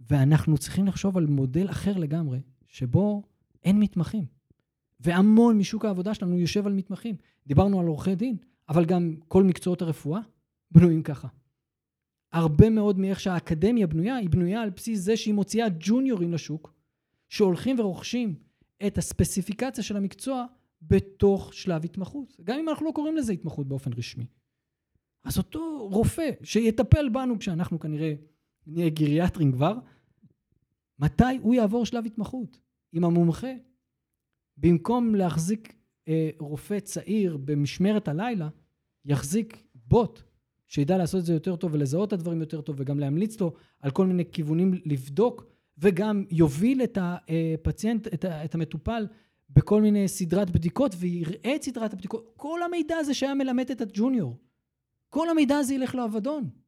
ואנחנו 0.00 0.58
צריכים 0.58 0.86
לחשוב 0.86 1.16
על 1.16 1.26
מודל 1.26 1.70
אחר 1.70 1.96
לגמרי, 1.98 2.40
שבו 2.68 3.22
אין 3.64 3.80
מתמחים. 3.80 4.24
והמון 5.00 5.58
משוק 5.58 5.84
העבודה 5.84 6.14
שלנו 6.14 6.38
יושב 6.38 6.66
על 6.66 6.72
מתמחים. 6.72 7.16
דיברנו 7.46 7.80
על 7.80 7.86
עורכי 7.86 8.14
דין, 8.14 8.36
אבל 8.68 8.84
גם 8.84 9.16
כל 9.28 9.44
מקצועות 9.44 9.82
הרפואה 9.82 10.20
בנויים 10.70 11.02
ככה. 11.02 11.28
הרבה 12.32 12.70
מאוד 12.70 12.98
מאיך 12.98 13.20
שהאקדמיה 13.20 13.86
בנויה, 13.86 14.16
היא 14.16 14.30
בנויה 14.30 14.62
על 14.62 14.70
בסיס 14.70 15.00
זה 15.00 15.16
שהיא 15.16 15.34
מוציאה 15.34 15.66
ג'וניורים 15.80 16.32
לשוק, 16.32 16.72
שהולכים 17.28 17.80
ורוכשים 17.80 18.34
את 18.86 18.98
הספציפיקציה 18.98 19.84
של 19.84 19.96
המקצוע 19.96 20.46
בתוך 20.82 21.54
שלב 21.54 21.84
התמחות. 21.84 22.36
גם 22.44 22.58
אם 22.58 22.68
אנחנו 22.68 22.86
לא 22.86 22.92
קוראים 22.92 23.16
לזה 23.16 23.32
התמחות 23.32 23.68
באופן 23.68 23.92
רשמי. 23.92 24.26
אז 25.24 25.38
אותו 25.38 25.88
רופא 25.90 26.30
שיטפל 26.42 27.08
בנו 27.08 27.38
כשאנחנו 27.38 27.80
כנראה 27.80 28.14
נהיה 28.66 28.88
גריאטרים 28.88 29.52
כבר, 29.52 29.78
מתי 30.98 31.38
הוא 31.42 31.54
יעבור 31.54 31.86
שלב 31.86 32.06
התמחות? 32.06 32.60
אם 32.94 33.04
המומחה, 33.04 33.52
במקום 34.56 35.14
להחזיק 35.14 35.74
אה, 36.08 36.30
רופא 36.38 36.80
צעיר 36.80 37.36
במשמרת 37.36 38.08
הלילה, 38.08 38.48
יחזיק 39.04 39.62
בוט 39.74 40.22
שידע 40.66 40.98
לעשות 40.98 41.20
את 41.20 41.26
זה 41.26 41.32
יותר 41.32 41.56
טוב 41.56 41.74
ולזהות 41.74 42.08
את 42.08 42.12
הדברים 42.12 42.40
יותר 42.40 42.60
טוב 42.60 42.76
וגם 42.78 43.00
להמליץ 43.00 43.40
לו 43.40 43.52
על 43.80 43.90
כל 43.90 44.06
מיני 44.06 44.24
כיוונים 44.32 44.74
לבדוק 44.84 45.46
וגם 45.78 46.24
יוביל 46.30 46.82
את 46.82 46.98
הפציינט, 47.00 48.06
את, 48.06 48.24
את 48.24 48.54
המטופל 48.54 49.06
בכל 49.50 49.82
מיני 49.82 50.08
סדרת 50.08 50.50
בדיקות 50.50 50.94
ויראה 50.98 51.56
את 51.56 51.62
סדרת 51.62 51.92
הבדיקות. 51.92 52.32
כל 52.36 52.62
המידע 52.62 52.96
הזה 52.96 53.14
שהיה 53.14 53.34
מלמד 53.34 53.70
את 53.70 53.80
הג'וניור, 53.80 54.36
כל 55.08 55.30
המידע 55.30 55.56
הזה 55.56 55.74
ילך 55.74 55.94
לאבדון. 55.94 56.65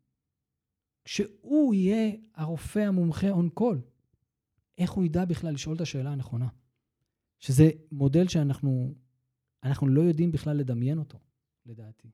כשהוא 1.09 1.75
יהיה 1.75 2.12
הרופא 2.35 2.79
המומחה 2.79 3.31
און 3.31 3.49
קול, 3.49 3.81
איך 4.79 4.90
הוא 4.90 5.05
ידע 5.05 5.25
בכלל 5.25 5.55
לשאול 5.55 5.77
את 5.77 5.81
השאלה 5.81 6.11
הנכונה? 6.11 6.49
שזה 7.38 7.71
מודל 7.92 8.29
שאנחנו 8.29 8.94
אנחנו 9.62 9.88
לא 9.88 10.01
יודעים 10.01 10.33
בכלל 10.33 10.57
לדמיין 10.57 10.99
אותו, 10.99 11.18
לדעתי. 11.66 12.11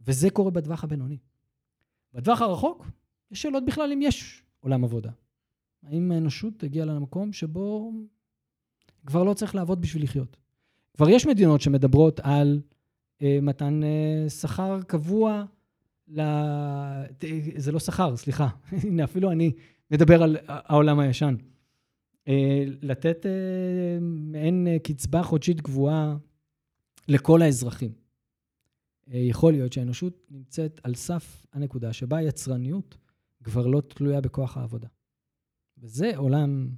וזה 0.00 0.30
קורה 0.30 0.50
בטווח 0.50 0.84
הבינוני. 0.84 1.18
בטווח 2.12 2.40
הרחוק, 2.40 2.86
יש 3.30 3.42
שאלות 3.42 3.64
בכלל 3.64 3.92
אם 3.92 4.02
יש 4.02 4.42
עולם 4.60 4.84
עבודה. 4.84 5.10
האם 5.82 6.12
האנושות 6.12 6.62
הגיעה 6.62 6.86
למקום 6.86 7.32
שבו 7.32 7.92
כבר 9.06 9.24
לא 9.24 9.34
צריך 9.34 9.54
לעבוד 9.54 9.80
בשביל 9.80 10.02
לחיות. 10.02 10.36
כבר 10.96 11.08
יש 11.08 11.26
מדינות 11.26 11.60
שמדברות 11.60 12.20
על 12.22 12.62
אה, 13.22 13.38
מתן 13.42 13.80
אה, 13.82 14.30
שכר 14.30 14.82
קבוע, 14.82 15.44
ל... 16.10 16.20
זה 17.56 17.72
לא 17.72 17.78
שכר, 17.78 18.16
סליחה, 18.16 18.48
הנה 18.84 19.04
אפילו 19.04 19.32
אני 19.32 19.52
מדבר 19.90 20.22
על 20.22 20.36
העולם 20.46 20.98
הישן. 20.98 21.34
אה, 22.28 22.64
לתת 22.82 23.26
אה, 23.26 23.98
מעין 24.00 24.66
אה, 24.66 24.78
קצבה 24.78 25.22
חודשית 25.22 25.60
קבועה 25.60 26.16
לכל 27.08 27.42
האזרחים. 27.42 27.92
יכול 29.08 29.52
להיות 29.52 29.72
שהאנושות 29.72 30.26
נמצאת 30.30 30.80
על 30.82 30.94
סף 30.94 31.46
הנקודה 31.52 31.92
שבה 31.92 32.16
היצרניות 32.16 32.96
כבר 33.44 33.66
לא 33.66 33.80
תלויה 33.80 34.20
בכוח 34.20 34.56
העבודה. 34.56 34.88
וזה 35.78 36.16
עולם 36.16 36.70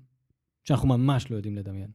שאנחנו 0.65 0.89
ממש 0.89 1.31
לא 1.31 1.37
יודעים 1.37 1.57
לדמיין. 1.57 1.91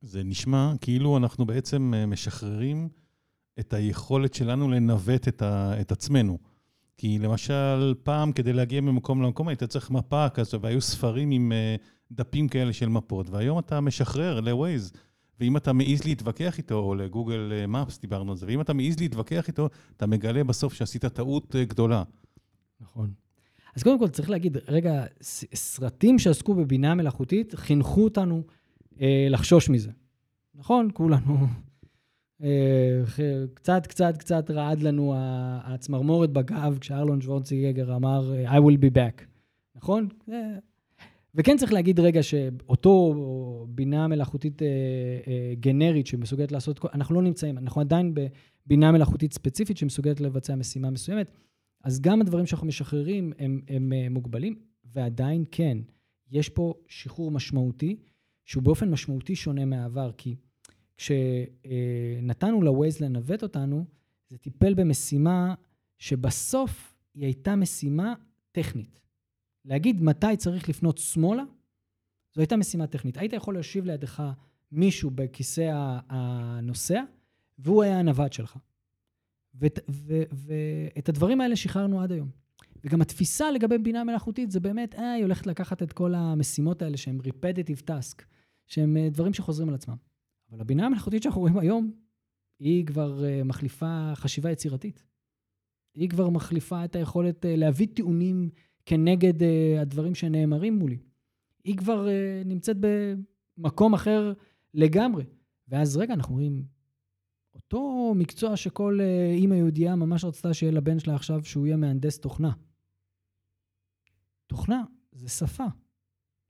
זה 0.00 0.22
נשמע 0.24 0.72
כאילו 0.80 1.16
אנחנו 1.16 1.46
בעצם 1.46 1.94
משחררים 2.06 2.88
את 3.60 3.72
היכולת 3.72 4.34
שלנו 4.34 4.70
לנווט 4.70 5.28
את, 5.28 5.42
ה, 5.42 5.80
את 5.80 5.92
עצמנו. 5.92 6.38
כי 6.96 7.18
למשל, 7.18 7.94
פעם 8.02 8.32
כדי 8.32 8.52
להגיע 8.52 8.80
ממקום 8.80 9.22
למקום 9.22 9.48
היית 9.48 9.64
צריך 9.64 9.90
מפה 9.90 10.28
כזו, 10.28 10.60
והיו 10.60 10.80
ספרים 10.80 11.30
עם 11.30 11.52
אה, 11.52 11.76
דפים 12.12 12.48
כאלה 12.48 12.72
של 12.72 12.88
מפות, 12.88 13.30
והיום 13.30 13.58
אתה 13.58 13.80
משחרר 13.80 14.40
ל-Waze. 14.40 14.98
ואם 15.40 15.56
אתה 15.56 15.72
מעז 15.72 16.04
להתווכח 16.04 16.58
איתו, 16.58 16.74
או 16.74 16.94
לגוגל 16.94 17.52
מפס, 17.68 17.98
דיברנו 18.00 18.30
על 18.30 18.36
זה, 18.36 18.46
ואם 18.46 18.60
אתה 18.60 18.72
מעז 18.72 19.00
להתווכח 19.00 19.48
איתו, 19.48 19.68
אתה 19.96 20.06
מגלה 20.06 20.44
בסוף 20.44 20.74
שעשית 20.74 21.04
טעות 21.04 21.56
גדולה. 21.56 22.02
נכון. 22.80 23.10
אז 23.76 23.82
קודם 23.82 23.98
כל 23.98 24.08
צריך 24.08 24.30
להגיד, 24.30 24.56
רגע, 24.68 25.04
סרטים 25.54 26.18
שעסקו 26.18 26.54
בבינה 26.54 26.94
מלאכותית 26.94 27.54
חינכו 27.54 28.04
אותנו 28.04 28.42
אה, 29.00 29.26
לחשוש 29.30 29.68
מזה. 29.68 29.90
נכון? 30.54 30.88
כולנו. 30.94 31.46
אה, 32.42 33.02
קצת, 33.54 33.86
קצת, 33.86 34.16
קצת 34.16 34.50
רעד 34.50 34.80
לנו 34.80 35.14
הצמרמורת 35.64 36.30
בגב 36.30 36.78
כשארלון 36.80 37.20
שוורציגר 37.20 37.96
אמר, 37.96 38.34
אה, 38.34 38.58
I 38.58 38.60
will 38.60 38.78
be 38.78 38.94
back. 38.94 39.24
נכון? 39.74 40.08
אה, 40.32 40.58
וכן 41.34 41.56
צריך 41.56 41.72
להגיד 41.72 42.00
רגע 42.00 42.22
שאותו 42.22 43.14
בינה 43.68 44.08
מלאכותית 44.08 44.62
גנרית 45.60 46.06
שמסוגלת 46.06 46.52
לעשות, 46.52 46.80
אנחנו 46.94 47.14
לא 47.14 47.22
נמצאים, 47.22 47.58
אנחנו 47.58 47.80
עדיין 47.80 48.14
בבינה 48.14 48.92
מלאכותית 48.92 49.32
ספציפית 49.32 49.76
שמסוגלת 49.76 50.20
לבצע 50.20 50.54
משימה 50.54 50.90
מסוימת, 50.90 51.30
אז 51.84 52.00
גם 52.00 52.20
הדברים 52.20 52.46
שאנחנו 52.46 52.66
משחררים 52.66 53.32
הם, 53.38 53.60
הם 53.68 53.92
מוגבלים, 54.10 54.54
ועדיין 54.84 55.44
כן, 55.50 55.78
יש 56.30 56.48
פה 56.48 56.74
שחרור 56.88 57.30
משמעותי, 57.30 57.96
שהוא 58.44 58.62
באופן 58.62 58.90
משמעותי 58.90 59.36
שונה 59.36 59.64
מהעבר, 59.64 60.10
כי 60.16 60.34
כשנתנו 60.98 62.62
ל-Waze 62.62 62.96
לנווט 63.00 63.42
אותנו, 63.42 63.84
זה 64.28 64.38
טיפל 64.38 64.74
במשימה 64.74 65.54
שבסוף 65.98 66.94
היא 67.14 67.24
הייתה 67.24 67.56
משימה 67.56 68.14
טכנית. 68.52 69.00
להגיד 69.64 70.02
מתי 70.02 70.36
צריך 70.36 70.68
לפנות 70.68 70.98
שמאלה, 70.98 71.42
זו 72.34 72.40
הייתה 72.40 72.56
משימה 72.56 72.86
טכנית. 72.86 73.16
היית 73.16 73.32
יכול 73.32 73.54
להושיב 73.54 73.84
לידך 73.84 74.22
מישהו 74.72 75.10
בכיסא 75.14 75.98
הנוסע, 76.08 77.02
והוא 77.58 77.82
היה 77.82 77.98
הנווט 77.98 78.32
שלך. 78.32 78.58
ואת, 79.54 79.78
ואת 80.32 81.08
הדברים 81.08 81.40
האלה 81.40 81.56
שחררנו 81.56 82.00
עד 82.00 82.12
היום. 82.12 82.30
וגם 82.84 83.02
התפיסה 83.02 83.50
לגבי 83.50 83.78
בינה 83.78 84.04
מלאכותית 84.04 84.50
זה 84.50 84.60
באמת, 84.60 84.94
אה, 84.94 85.12
היא 85.12 85.22
הולכת 85.22 85.46
לקחת 85.46 85.82
את 85.82 85.92
כל 85.92 86.14
המשימות 86.14 86.82
האלה 86.82 86.96
שהן 86.96 87.18
repetitive 87.20 87.82
task, 87.90 88.22
שהן 88.66 88.96
אה, 88.96 89.08
דברים 89.10 89.34
שחוזרים 89.34 89.68
על 89.68 89.74
עצמם. 89.74 90.07
אבל 90.50 90.60
הבינה 90.60 90.86
המלאכותית 90.86 91.22
שאנחנו 91.22 91.40
רואים 91.40 91.58
היום, 91.58 91.92
היא 92.58 92.86
כבר 92.86 93.24
אה, 93.24 93.44
מחליפה 93.44 94.12
חשיבה 94.14 94.50
יצירתית. 94.50 95.04
היא 95.94 96.08
כבר 96.08 96.28
מחליפה 96.28 96.84
את 96.84 96.96
היכולת 96.96 97.46
אה, 97.46 97.56
להביא 97.56 97.86
טיעונים 97.94 98.50
כנגד 98.86 99.42
uh, 99.42 99.80
הדברים 99.80 100.14
שנאמרים 100.14 100.78
מולי. 100.78 100.98
היא 101.64 101.76
כבר 101.76 102.06
נמצאת 102.44 102.76
במקום 103.58 103.94
אחר 103.94 104.32
לגמרי. 104.74 105.24
ואז 105.68 105.96
רגע, 105.96 106.14
אנחנו 106.14 106.34
רואים, 106.34 106.64
אותו 107.54 108.12
מקצוע 108.16 108.56
שכל 108.56 108.98
אימא 109.34 109.54
יהודייה 109.54 109.96
ממש 109.96 110.24
רצתה 110.24 110.54
שיהיה 110.54 110.72
לבן 110.72 110.98
שלה 110.98 111.14
עכשיו 111.14 111.44
שהוא 111.44 111.66
יהיה 111.66 111.76
מהנדס 111.76 112.18
תוכנה. 112.18 112.52
תוכנה 114.46 114.82
זה 115.12 115.28
שפה. 115.28 115.64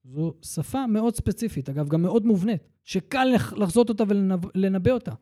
זו 0.09 0.35
שפה 0.43 0.87
מאוד 0.87 1.15
ספציפית, 1.17 1.69
אגב, 1.69 1.89
גם 1.89 2.03
מאוד 2.03 2.27
מובנית, 2.27 2.69
שקל 2.85 3.25
לח- 3.25 3.53
לחזות 3.53 3.89
אותה 3.89 4.05
ולנבא 4.55 4.91
אותה. 4.91 5.13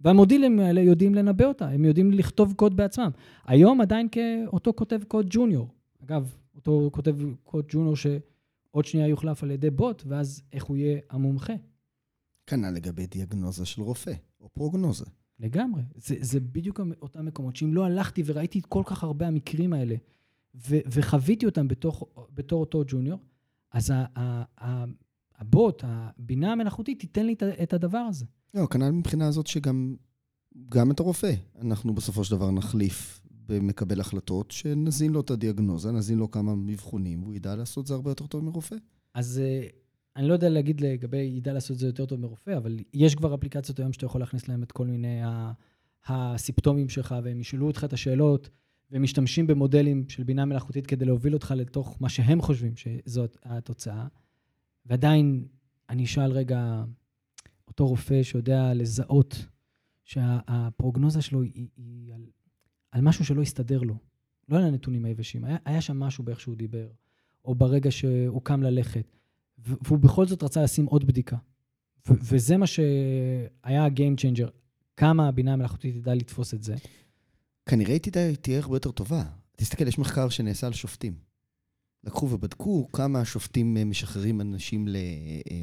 והמודילים 0.00 0.58
האלה 0.58 0.80
יודעים 0.80 1.14
לנבא 1.14 1.44
אותה, 1.44 1.68
הם 1.68 1.84
יודעים 1.84 2.10
לכתוב 2.10 2.52
קוד 2.56 2.76
בעצמם. 2.76 3.10
היום 3.46 3.80
עדיין 3.80 4.08
כאותו 4.12 4.72
כותב 4.76 5.00
קוד 5.08 5.26
ג'וניור. 5.30 5.68
אגב, 6.04 6.36
אותו 6.54 6.88
כותב 6.92 7.16
קוד 7.44 7.64
ג'וניור 7.68 7.96
שעוד 7.96 8.84
שנייה 8.84 9.06
יוחלף 9.06 9.42
על 9.42 9.50
ידי 9.50 9.70
בוט, 9.70 10.02
ואז 10.06 10.42
איך 10.52 10.64
הוא 10.64 10.76
יהיה 10.76 10.98
המומחה. 11.10 11.52
כנ"ל 12.46 12.70
לגבי 12.70 13.06
דיאגנוזה 13.06 13.66
של 13.66 13.82
רופא, 13.82 14.12
או 14.40 14.48
פרוגנוזה. 14.48 15.04
לגמרי. 15.40 15.82
זה, 15.96 16.14
זה 16.20 16.40
בדיוק 16.40 16.80
אותם 17.02 17.26
מקומות, 17.26 17.56
שאם 17.56 17.74
לא 17.74 17.84
הלכתי 17.84 18.22
וראיתי 18.26 18.58
את 18.58 18.66
כל 18.66 18.82
כך 18.86 19.04
הרבה 19.04 19.26
המקרים 19.26 19.72
האלה, 19.72 19.94
ו, 20.54 20.76
וחוויתי 20.92 21.46
אותם 21.46 21.68
בתוך, 21.68 22.04
בתור 22.34 22.60
אותו 22.60 22.82
ג'וניור, 22.86 23.18
אז 23.72 23.92
הבוט, 25.38 25.82
הבינה 25.86 26.52
המלאכותית, 26.52 27.00
תיתן 27.00 27.26
לי 27.26 27.34
את, 27.62 27.72
הדבר 27.72 27.98
הזה. 27.98 28.26
לא, 28.54 28.66
כנ"ל 28.66 28.90
מבחינה 28.90 29.26
הזאת 29.28 29.46
שגם 29.46 29.96
גם 30.68 30.90
את 30.90 31.00
הרופא, 31.00 31.32
אנחנו 31.60 31.94
בסופו 31.94 32.24
של 32.24 32.36
דבר 32.36 32.50
נחליף 32.50 33.20
במקבל 33.48 34.00
החלטות, 34.00 34.50
שנזין 34.50 35.12
לו 35.12 35.20
את 35.20 35.30
הדיאגנוזה, 35.30 35.92
נזין 35.92 36.18
לו 36.18 36.30
כמה 36.30 36.54
מבחונים, 36.54 37.22
והוא 37.22 37.34
ידע 37.34 37.56
לעשות 37.56 37.82
את 37.82 37.86
זה 37.86 37.94
הרבה 37.94 38.10
יותר 38.10 38.26
טוב 38.26 38.44
מרופא. 38.44 38.76
אז 39.14 39.40
אה, 39.44 39.66
אני 40.16 40.28
לא 40.28 40.32
יודע 40.32 40.48
להגיד 40.48 40.80
לגבי 40.80 41.16
ידע 41.16 41.52
לעשות 41.52 41.74
את 41.74 41.78
זה 41.78 41.86
יותר 41.86 42.06
טוב 42.06 42.20
מרופא, 42.20 42.56
אבל 42.56 42.78
יש 42.94 43.14
כבר 43.14 43.34
אפליקציות 43.34 43.78
היום 43.78 43.92
שאתה 43.92 44.06
יכול 44.06 44.20
להכניס 44.20 44.48
להם 44.48 44.62
את 44.62 44.72
כל 44.72 44.86
מיני 44.86 45.22
ה- 45.22 45.52
הסימפטומים 46.06 46.88
שלך, 46.88 47.14
והם 47.24 47.40
ישאלו 47.40 47.66
אותך 47.66 47.84
את 47.84 47.92
השאלות, 47.92 48.48
והם 48.90 49.02
משתמשים 49.02 49.46
במודלים 49.46 50.08
של 50.08 50.22
בינה 50.22 50.44
מלאכותית 50.44 50.86
כדי 50.86 51.04
להוביל 51.04 51.34
אותך 51.34 51.54
לתוך 51.56 51.96
מה 52.00 52.08
שהם 52.08 52.42
חושבים 52.42 52.72
שזאת 52.76 53.36
התוצאה. 53.44 54.06
ועדיין, 54.86 55.46
אני 55.90 56.04
אשאל 56.04 56.32
רגע, 56.32 56.84
אותו 57.68 57.86
רופא 57.86 58.22
שיודע 58.22 58.74
לזהות 58.74 59.46
שהפרוגנוזה 60.04 61.22
שלו 61.22 61.42
היא, 61.42 61.68
היא 61.76 62.14
על, 62.14 62.26
על 62.90 63.00
משהו 63.00 63.24
שלא 63.24 63.42
הסתדר 63.42 63.80
לו, 63.82 63.98
לא 64.48 64.56
על 64.56 64.62
הנתונים 64.62 65.04
היבשים, 65.04 65.44
היה, 65.44 65.56
היה 65.64 65.80
שם 65.80 66.00
משהו 66.00 66.24
באיך 66.24 66.40
שהוא 66.40 66.56
דיבר, 66.56 66.88
או 67.44 67.54
ברגע 67.54 67.90
שהוא 67.90 68.42
קם 68.42 68.62
ללכת, 68.62 69.16
והוא 69.58 69.98
בכל 69.98 70.26
זאת 70.26 70.42
רצה 70.42 70.62
לשים 70.62 70.86
עוד 70.86 71.04
בדיקה. 71.04 71.36
וזה 72.08 72.56
מה 72.56 72.66
שהיה 72.66 73.84
ה-game 73.84 74.20
changer, 74.20 74.50
כמה 74.96 75.28
הבינה 75.28 75.52
המלאכותית 75.52 75.96
תדע 75.96 76.14
לתפוס 76.14 76.54
את 76.54 76.62
זה. 76.62 76.74
כנראה 77.66 77.92
היא 77.92 78.36
תהיה 78.40 78.58
הרבה 78.58 78.76
יותר 78.76 78.90
טובה. 78.90 79.24
תסתכל, 79.56 79.88
יש 79.88 79.98
מחקר 79.98 80.28
שנעשה 80.28 80.66
על 80.66 80.72
שופטים. 80.72 81.14
לקחו 82.04 82.30
ובדקו 82.30 82.88
כמה 82.92 83.20
השופטים 83.20 83.76
אה, 83.76 83.84
משחררים 83.84 84.40
אנשים 84.40 84.88
ל... 84.88 84.96
אה, 84.96 85.62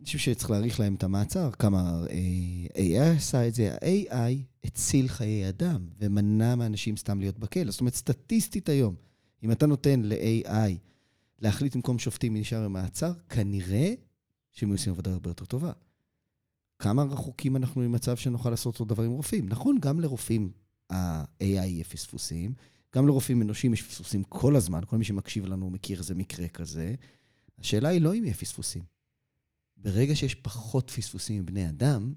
אנשים 0.00 0.20
שצריך 0.20 0.50
להאריך 0.50 0.80
להם 0.80 0.94
את 0.94 1.04
המעצר, 1.04 1.50
כמה 1.50 2.04
אה, 2.10 2.66
AI 2.74 3.16
עשה 3.16 3.48
את 3.48 3.54
זה. 3.54 3.74
ה-AI 3.74 4.36
הציל 4.64 5.08
חיי 5.08 5.48
אדם 5.48 5.88
ומנע 5.98 6.54
מאנשים 6.54 6.96
סתם 6.96 7.20
להיות 7.20 7.38
בכלא. 7.38 7.70
זאת 7.70 7.80
אומרת, 7.80 7.94
סטטיסטית 7.94 8.68
היום, 8.68 8.94
אם 9.42 9.52
אתה 9.52 9.66
נותן 9.66 10.00
ל-AI 10.04 10.70
להחליט 11.38 11.76
במקום 11.76 11.98
שופטים 11.98 12.32
מי 12.32 12.40
נשאר 12.40 12.64
במעצר, 12.64 13.12
כנראה 13.28 13.94
שהם 14.52 14.72
עושים 14.72 14.92
עבודה 14.92 15.12
הרבה 15.12 15.30
יותר 15.30 15.44
טובה. 15.44 15.72
כמה 16.78 17.02
רחוקים 17.02 17.56
אנחנו 17.56 17.80
ממצב 17.80 18.16
שנוכל 18.16 18.50
לעשות 18.50 18.74
אותו 18.74 18.94
דבר 18.94 19.02
עם 19.02 19.10
רופאים? 19.10 19.48
נכון, 19.48 19.78
גם 19.80 20.00
לרופאים 20.00 20.50
ה-AI 20.90 21.44
יהיה 21.44 21.84
פספוסים, 21.84 22.54
גם 22.96 23.06
לרופאים 23.06 23.42
אנושיים 23.42 23.72
יש 23.72 23.82
פספוסים 23.82 24.24
כל 24.24 24.56
הזמן, 24.56 24.80
כל 24.86 24.96
מי 24.96 25.04
שמקשיב 25.04 25.46
לנו 25.46 25.70
מכיר 25.70 25.98
איזה 25.98 26.14
מקרה 26.14 26.48
כזה. 26.48 26.94
השאלה 27.58 27.88
היא 27.88 28.00
לא 28.00 28.14
אם 28.14 28.24
יהיה 28.24 28.34
פספוסים. 28.34 28.82
ברגע 29.76 30.16
שיש 30.16 30.34
פחות 30.34 30.90
פספוסים 30.90 31.42
מבני 31.42 31.68
אדם, 31.68 32.14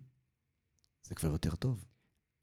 זה 1.03 1.15
כבר 1.15 1.31
יותר 1.31 1.55
טוב. 1.55 1.85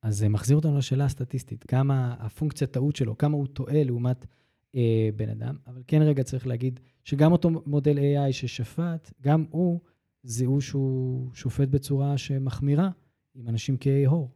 אז 0.02 0.18
זה 0.18 0.28
מחזיר 0.28 0.56
אותנו 0.56 0.78
לשאלה 0.78 1.04
הסטטיסטית, 1.04 1.64
כמה 1.64 2.16
הפונקציה 2.18 2.66
טעות 2.66 2.96
שלו, 2.96 3.18
כמה 3.18 3.36
הוא 3.36 3.46
טועה 3.46 3.84
לעומת 3.84 4.26
אה, 4.74 5.08
בן 5.16 5.28
אדם. 5.28 5.56
אבל 5.66 5.82
כן 5.86 6.02
רגע 6.02 6.22
צריך 6.22 6.46
להגיד 6.46 6.80
שגם 7.04 7.32
אותו 7.32 7.50
מודל 7.50 7.98
AI 7.98 8.32
ששפט, 8.32 9.12
גם 9.20 9.44
הוא 9.50 9.80
זיהו 10.22 10.60
שהוא 10.60 11.34
שופט 11.34 11.68
בצורה 11.68 12.18
שמחמירה 12.18 12.90
עם 13.34 13.48
אנשים 13.48 13.76
כהי 13.80 14.04
הור. 14.04 14.30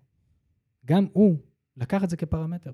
גם 0.84 1.06
הוא 1.12 1.36
לקח 1.76 2.04
את 2.04 2.10
זה 2.10 2.16
כפרמטר. 2.16 2.72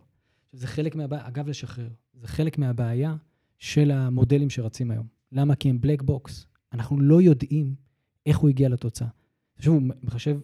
זה 0.53 0.67
חלק 0.67 0.95
מהבעיה, 0.95 1.29
אגב, 1.29 1.49
לשחרר, 1.49 1.89
זה 2.15 2.29
חלק 2.29 2.59
מהבעיה 2.59 3.17
של 3.59 3.91
המודלים 3.91 4.51
שרצים 4.51 4.91
היום. 4.91 5.07
למה? 5.33 5.57
כי 5.57 5.71
הם 5.71 5.81
black 5.81 6.03
box. 6.03 6.47
אנחנו 6.73 7.01
לא 7.01 7.23
יודעים 7.23 7.75
איך 8.27 8.39
הוא 8.39 8.49
הגיע 8.49 8.69
לתוצאה. 8.69 9.09
שוב, 9.59 9.75
הוא 9.75 9.83
מחשב 10.03 10.41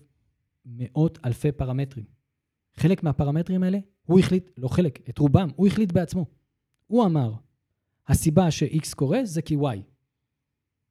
מאות 0.67 1.19
אלפי 1.25 1.53
פרמטרים. 1.53 2.05
חלק 2.77 3.03
מהפרמטרים 3.03 3.63
האלה, 3.63 3.79
הוא 4.07 4.19
החליט, 4.19 4.51
לא 4.57 4.69
חלק, 4.69 5.09
את 5.11 5.19
רובם, 5.19 5.49
הוא 5.57 5.67
החליט 5.67 5.93
בעצמו. 5.93 6.27
הוא 6.87 7.05
אמר, 7.05 7.33
הסיבה 8.09 8.51
ש-X 8.51 8.95
קורה 8.97 9.25
זה 9.25 9.43
כי 9.43 9.57
Y. 9.57 9.79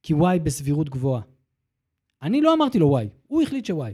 כי 0.03 0.13
Y 0.13 0.39
בסבירות 0.43 0.89
גבוהה. 0.89 1.21
אני 2.21 2.41
לא 2.41 2.53
אמרתי 2.53 2.79
לו 2.79 2.99
Y, 2.99 3.03
הוא 3.27 3.41
החליט 3.41 3.65
ש-Y. 3.65 3.93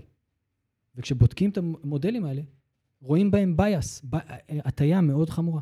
וכשבודקים 0.96 1.50
את 1.50 1.58
המודלים 1.58 2.26
האלה, 2.26 2.42
רואים 3.02 3.32
בהם 3.32 3.56
bias, 3.60 4.06
ב- 4.10 4.18
הטיה 4.66 5.02
מאוד 5.02 5.30
חמורה. 5.30 5.62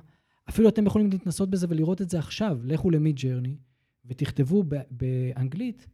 אפילו 0.49 0.69
אתם 0.69 0.86
יכולים 0.86 1.10
להתנסות 1.10 1.49
בזה 1.49 1.67
ולראות 1.69 2.02
את 2.02 2.10
זה 2.10 2.19
עכשיו. 2.19 2.60
לכו 2.63 2.89
למיד 2.89 3.15
ג'רני 3.15 3.58
ותכתבו 4.06 4.63
באנגלית, 4.91 5.88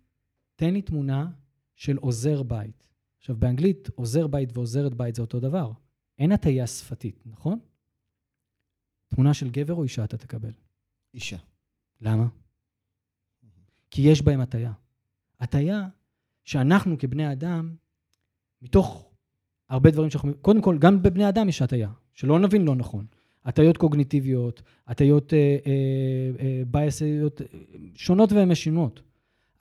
תן 0.56 0.74
לי 0.74 0.82
תמונה 0.82 1.32
של 1.76 1.98
עוזר 1.98 2.44
בית. 2.44 2.88
עכשיו, 3.20 3.36
באנגלית 3.38 3.90
עוזר 3.96 4.28
בית 4.28 4.58
ועוזרת 4.58 4.94
בית 4.94 5.16
זה 5.16 5.22
אותו 5.22 5.40
דבר. 5.40 5.72
אין 6.20 6.32
הטיה 6.32 6.68
שפתית, 6.68 7.24
נכון? 7.26 7.60
תמונה 9.08 9.34
של 9.34 9.50
גבר 9.50 9.74
או 9.74 9.84
אישה 9.84 10.04
אתה 10.04 10.18
תקבל. 10.18 10.54
אישה. 11.14 11.38
למה? 12.02 12.28
כי 13.92 14.02
יש 14.02 14.22
בהם 14.22 14.42
הטיה. 14.42 14.74
הטיה 15.40 15.88
שאנחנו 16.44 16.98
כבני 17.00 17.32
אדם, 17.32 17.76
מתוך 18.62 19.15
הרבה 19.70 19.92
דברים 19.92 20.10
שאנחנו... 20.10 20.34
קודם 20.42 20.62
כל, 20.62 20.78
גם 20.78 21.04
בבני 21.04 21.30
אדם 21.30 21.50
יש 21.50 21.62
הטיה, 21.62 21.90
שלא 22.14 22.40
נבין 22.40 22.66
לא 22.66 22.76
נכון. 22.76 23.06
הטיות 23.46 23.78
קוגניטיביות, 23.78 24.62
הטיות 24.88 25.34
אה, 25.34 25.58
אה, 25.66 26.46
אה, 26.46 26.62
בייסיות, 26.68 27.42
שונות 27.96 28.32
ומשונות. 28.32 29.02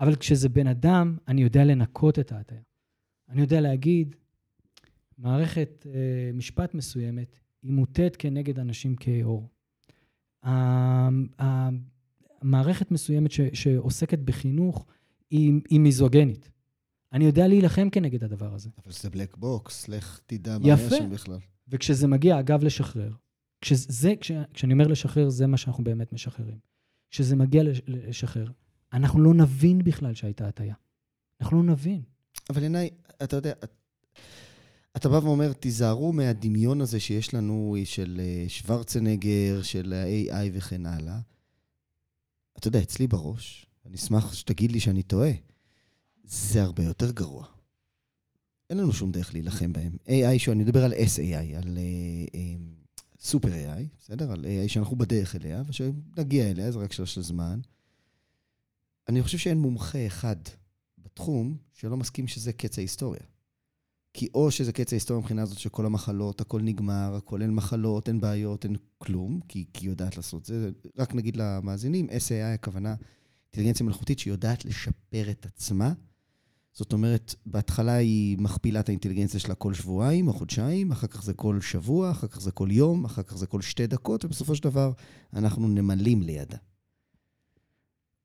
אבל 0.01 0.17
כשזה 0.17 0.49
בן 0.49 0.67
אדם, 0.67 1.17
אני 1.29 1.43
יודע 1.43 1.65
לנקות 1.65 2.19
את 2.19 2.33
ההטיה. 2.33 2.59
אני 3.29 3.41
יודע 3.41 3.61
להגיד, 3.61 4.17
מערכת 5.19 5.87
אה, 5.95 6.31
משפט 6.35 6.75
מסוימת 6.75 7.37
היא 7.63 7.73
מוטית 7.73 8.17
כנגד 8.17 8.59
אנשים 8.59 8.97
כהי 9.01 9.21
עור. 9.21 9.49
מערכת 12.43 12.91
מסוימת 12.91 13.31
שעוסקת 13.53 14.19
בחינוך 14.19 14.87
היא, 15.31 15.53
היא 15.71 15.81
מיזוגנית. 15.81 16.51
אני 17.15 17.25
יודע 17.25 17.49
להילחם 17.49 17.91
כנגד 17.91 18.25
הדבר 18.25 18.55
הזה. 18.55 18.71
אבל 18.85 18.93
זה 18.93 19.11
בלק 19.11 19.37
בוקס, 19.37 19.89
לך 19.89 20.21
תדע 20.27 20.59
מה 20.59 20.65
היה 20.65 20.91
שם 20.91 21.11
בכלל. 21.11 21.39
וכשזה 21.69 22.07
מגיע, 22.07 22.41
אגב, 22.41 22.65
לשחרר, 22.65 23.13
כשזה, 23.61 24.15
כש, 24.21 24.33
כשאני 24.55 24.73
אומר 24.73 24.87
לשחרר, 24.87 25.29
זה 25.29 25.47
מה 25.47 25.57
שאנחנו 25.57 25.85
באמת 25.85 26.13
משחררים. 26.13 26.59
כשזה 27.11 27.37
מגיע 27.37 27.63
לשחרר, 27.87 28.51
אנחנו 28.93 29.21
לא 29.21 29.35
נבין 29.35 29.85
בכלל 29.85 30.15
שהייתה 30.15 30.49
הטיה. 30.49 30.75
אנחנו 31.41 31.63
לא 31.63 31.73
נבין. 31.73 32.03
אבל 32.51 32.63
עיניי, 32.63 32.91
אתה 33.23 33.37
יודע, 33.37 33.53
אתה 34.97 35.09
בא 35.09 35.17
ואומר, 35.17 35.53
תיזהרו 35.53 36.13
מהדמיון 36.13 36.81
הזה 36.81 37.01
שיש 37.01 37.35
לנו 37.35 37.77
של 37.85 38.21
אה, 38.25 38.45
שוורצנגר, 38.49 39.63
של 39.63 39.93
ה-AI 39.93 40.51
וכן 40.53 40.87
הלאה. 40.87 41.19
אתה 42.59 42.69
יודע, 42.69 42.79
אצלי 42.83 43.07
בראש, 43.07 43.67
אני 43.87 43.97
אשמח 43.97 44.33
שתגיד 44.33 44.73
לי 44.73 44.81
שאני 44.81 45.03
טועה, 45.03 45.31
זה 46.25 46.63
הרבה 46.63 46.85
יותר 46.85 47.11
גרוע. 47.11 47.47
אין 48.71 48.79
לנו 48.79 48.93
שום 48.93 49.13
דרך 49.13 49.35
להילחם 49.35 49.73
בהם. 49.73 49.97
AI, 50.07 50.53
אני 50.53 50.65
מדבר 50.65 50.85
על 50.85 50.93
SAI, 50.93 51.57
על 51.57 51.79
סופר 53.21 53.49
uh, 53.49 53.53
uh, 53.53 53.79
AI, 53.79 53.99
בסדר? 54.01 54.33
על 54.33 54.45
AI 54.45 54.69
שאנחנו 54.69 54.97
בדרך 54.97 55.37
אליה, 55.37 55.63
ושנגיע 55.67 56.51
אליה, 56.51 56.73
זה 56.73 56.79
רק 56.79 56.93
שאלה 56.93 57.07
של 57.07 57.23
זמן. 57.23 57.61
אני 59.09 59.23
חושב 59.23 59.39
שאין 59.39 59.59
מומחה 59.59 60.07
אחד 60.07 60.37
בתחום 60.99 61.57
שלא 61.73 61.97
מסכים 61.97 62.29
שזה 62.29 62.53
קץ 62.53 62.79
ההיסטוריה. 62.79 63.23
כי 64.13 64.29
או 64.35 64.51
שזה 64.51 64.73
קץ 64.73 64.93
ההיסטוריה 64.93 65.21
מבחינה 65.21 65.43
הזאת 65.43 65.59
שכל 65.59 65.87
המחלות, 65.87 66.41
הכל 66.41 66.63
נגמר, 66.63 67.15
הכל 67.17 67.43
אין 67.43 67.55
מחלות, 67.55 68.09
אין 68.09 68.21
בעיות, 68.21 68.65
אין 68.65 68.77
כלום, 68.99 69.41
כי 69.49 69.65
היא 69.81 69.89
יודעת 69.89 70.17
לעשות 70.17 70.45
זה. 70.45 70.71
רק 70.99 71.15
נגיד 71.15 71.37
למאזינים, 71.37 72.09
SAI 72.09 72.55
הכוונה 72.55 72.95
אינטליגנציה 73.47 73.87
מלאכותית 73.87 74.19
שיודעת 74.19 74.65
לשפר 74.65 75.31
את 75.31 75.47
עצמה. 75.47 75.93
זאת 76.75 76.93
אומרת, 76.93 77.35
בהתחלה 77.47 77.95
היא 77.95 78.39
מכפילה 78.39 78.81
את 78.81 78.89
האינטליגנציה 78.89 79.41
שלה 79.41 79.55
כל 79.55 79.75
שבועיים 79.75 80.29
או 80.29 80.33
חודשיים, 80.33 80.93
אחר 80.93 81.07
כך 81.07 81.23
זה 81.23 81.35
כל 81.35 81.61
שבוע, 81.61 82.11
אחר 82.11 82.27
כך 82.27 82.41
זה 82.41 82.53
כל 82.53 82.69
יום, 82.71 83.05
אחר 83.05 83.23
כך 83.23 83.37
זה 83.37 83.47
כל 83.47 83.63
שתי 83.63 83.87
דקות, 83.87 84.25
ובסופו 84.25 84.57
של 84.57 84.63
דבר 84.63 84.93
אנחנו 85.33 85.69
נמלים 85.69 86.23
לידה. 86.23 86.57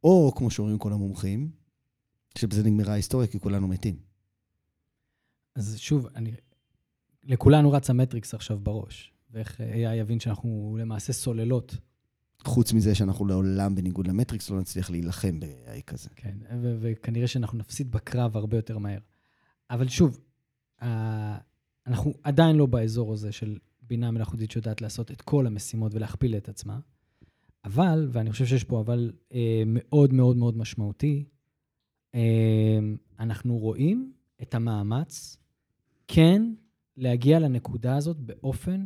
או, 0.03 0.33
כמו 0.35 0.51
שאומרים 0.51 0.77
כל 0.77 0.93
המומחים, 0.93 1.51
שבזה 2.37 2.63
נגמרה 2.63 2.93
ההיסטוריה 2.93 3.27
כי 3.27 3.39
כולנו 3.39 3.67
מתים. 3.67 3.99
אז 5.55 5.77
שוב, 5.77 6.07
אני... 6.15 6.31
לכולנו 7.23 7.71
רץ 7.71 7.89
המטריקס 7.89 8.33
עכשיו 8.33 8.59
בראש, 8.59 9.13
ואיך 9.31 9.61
AI 9.61 9.95
יבין 9.95 10.19
שאנחנו 10.19 10.77
למעשה 10.79 11.13
סוללות. 11.13 11.77
חוץ 12.43 12.73
מזה 12.73 12.95
שאנחנו 12.95 13.25
לעולם, 13.25 13.75
בניגוד 13.75 14.07
למטריקס, 14.07 14.49
לא 14.49 14.59
נצליח 14.59 14.89
להילחם 14.89 15.39
ב-AI 15.39 15.81
כזה. 15.87 16.09
כן, 16.15 16.37
וכנראה 16.61 17.27
שאנחנו 17.27 17.57
נפסיד 17.57 17.91
בקרב 17.91 18.37
הרבה 18.37 18.57
יותר 18.57 18.77
מהר. 18.77 18.99
אבל 19.69 19.87
שוב, 19.87 20.19
אנחנו 21.87 22.13
עדיין 22.23 22.55
לא 22.55 22.65
באזור 22.65 23.13
הזה 23.13 23.31
של 23.31 23.57
בינה 23.81 24.11
מלאכותית 24.11 24.51
שיודעת 24.51 24.81
לעשות 24.81 25.11
את 25.11 25.21
כל 25.21 25.47
המשימות 25.47 25.93
ולהכפיל 25.95 26.37
את 26.37 26.49
עצמה, 26.49 26.79
אבל, 27.65 28.09
ואני 28.11 28.31
חושב 28.31 28.45
שיש 28.45 28.63
פה 28.63 28.79
אבל 28.81 29.11
אה, 29.33 29.63
מאוד 29.65 30.13
מאוד 30.13 30.37
מאוד 30.37 30.57
משמעותי, 30.57 31.25
אה, 32.15 32.79
אנחנו 33.19 33.57
רואים 33.57 34.13
את 34.41 34.55
המאמץ 34.55 35.37
כן 36.07 36.53
להגיע 36.97 37.39
לנקודה 37.39 37.95
הזאת 37.95 38.17
באופן 38.17 38.85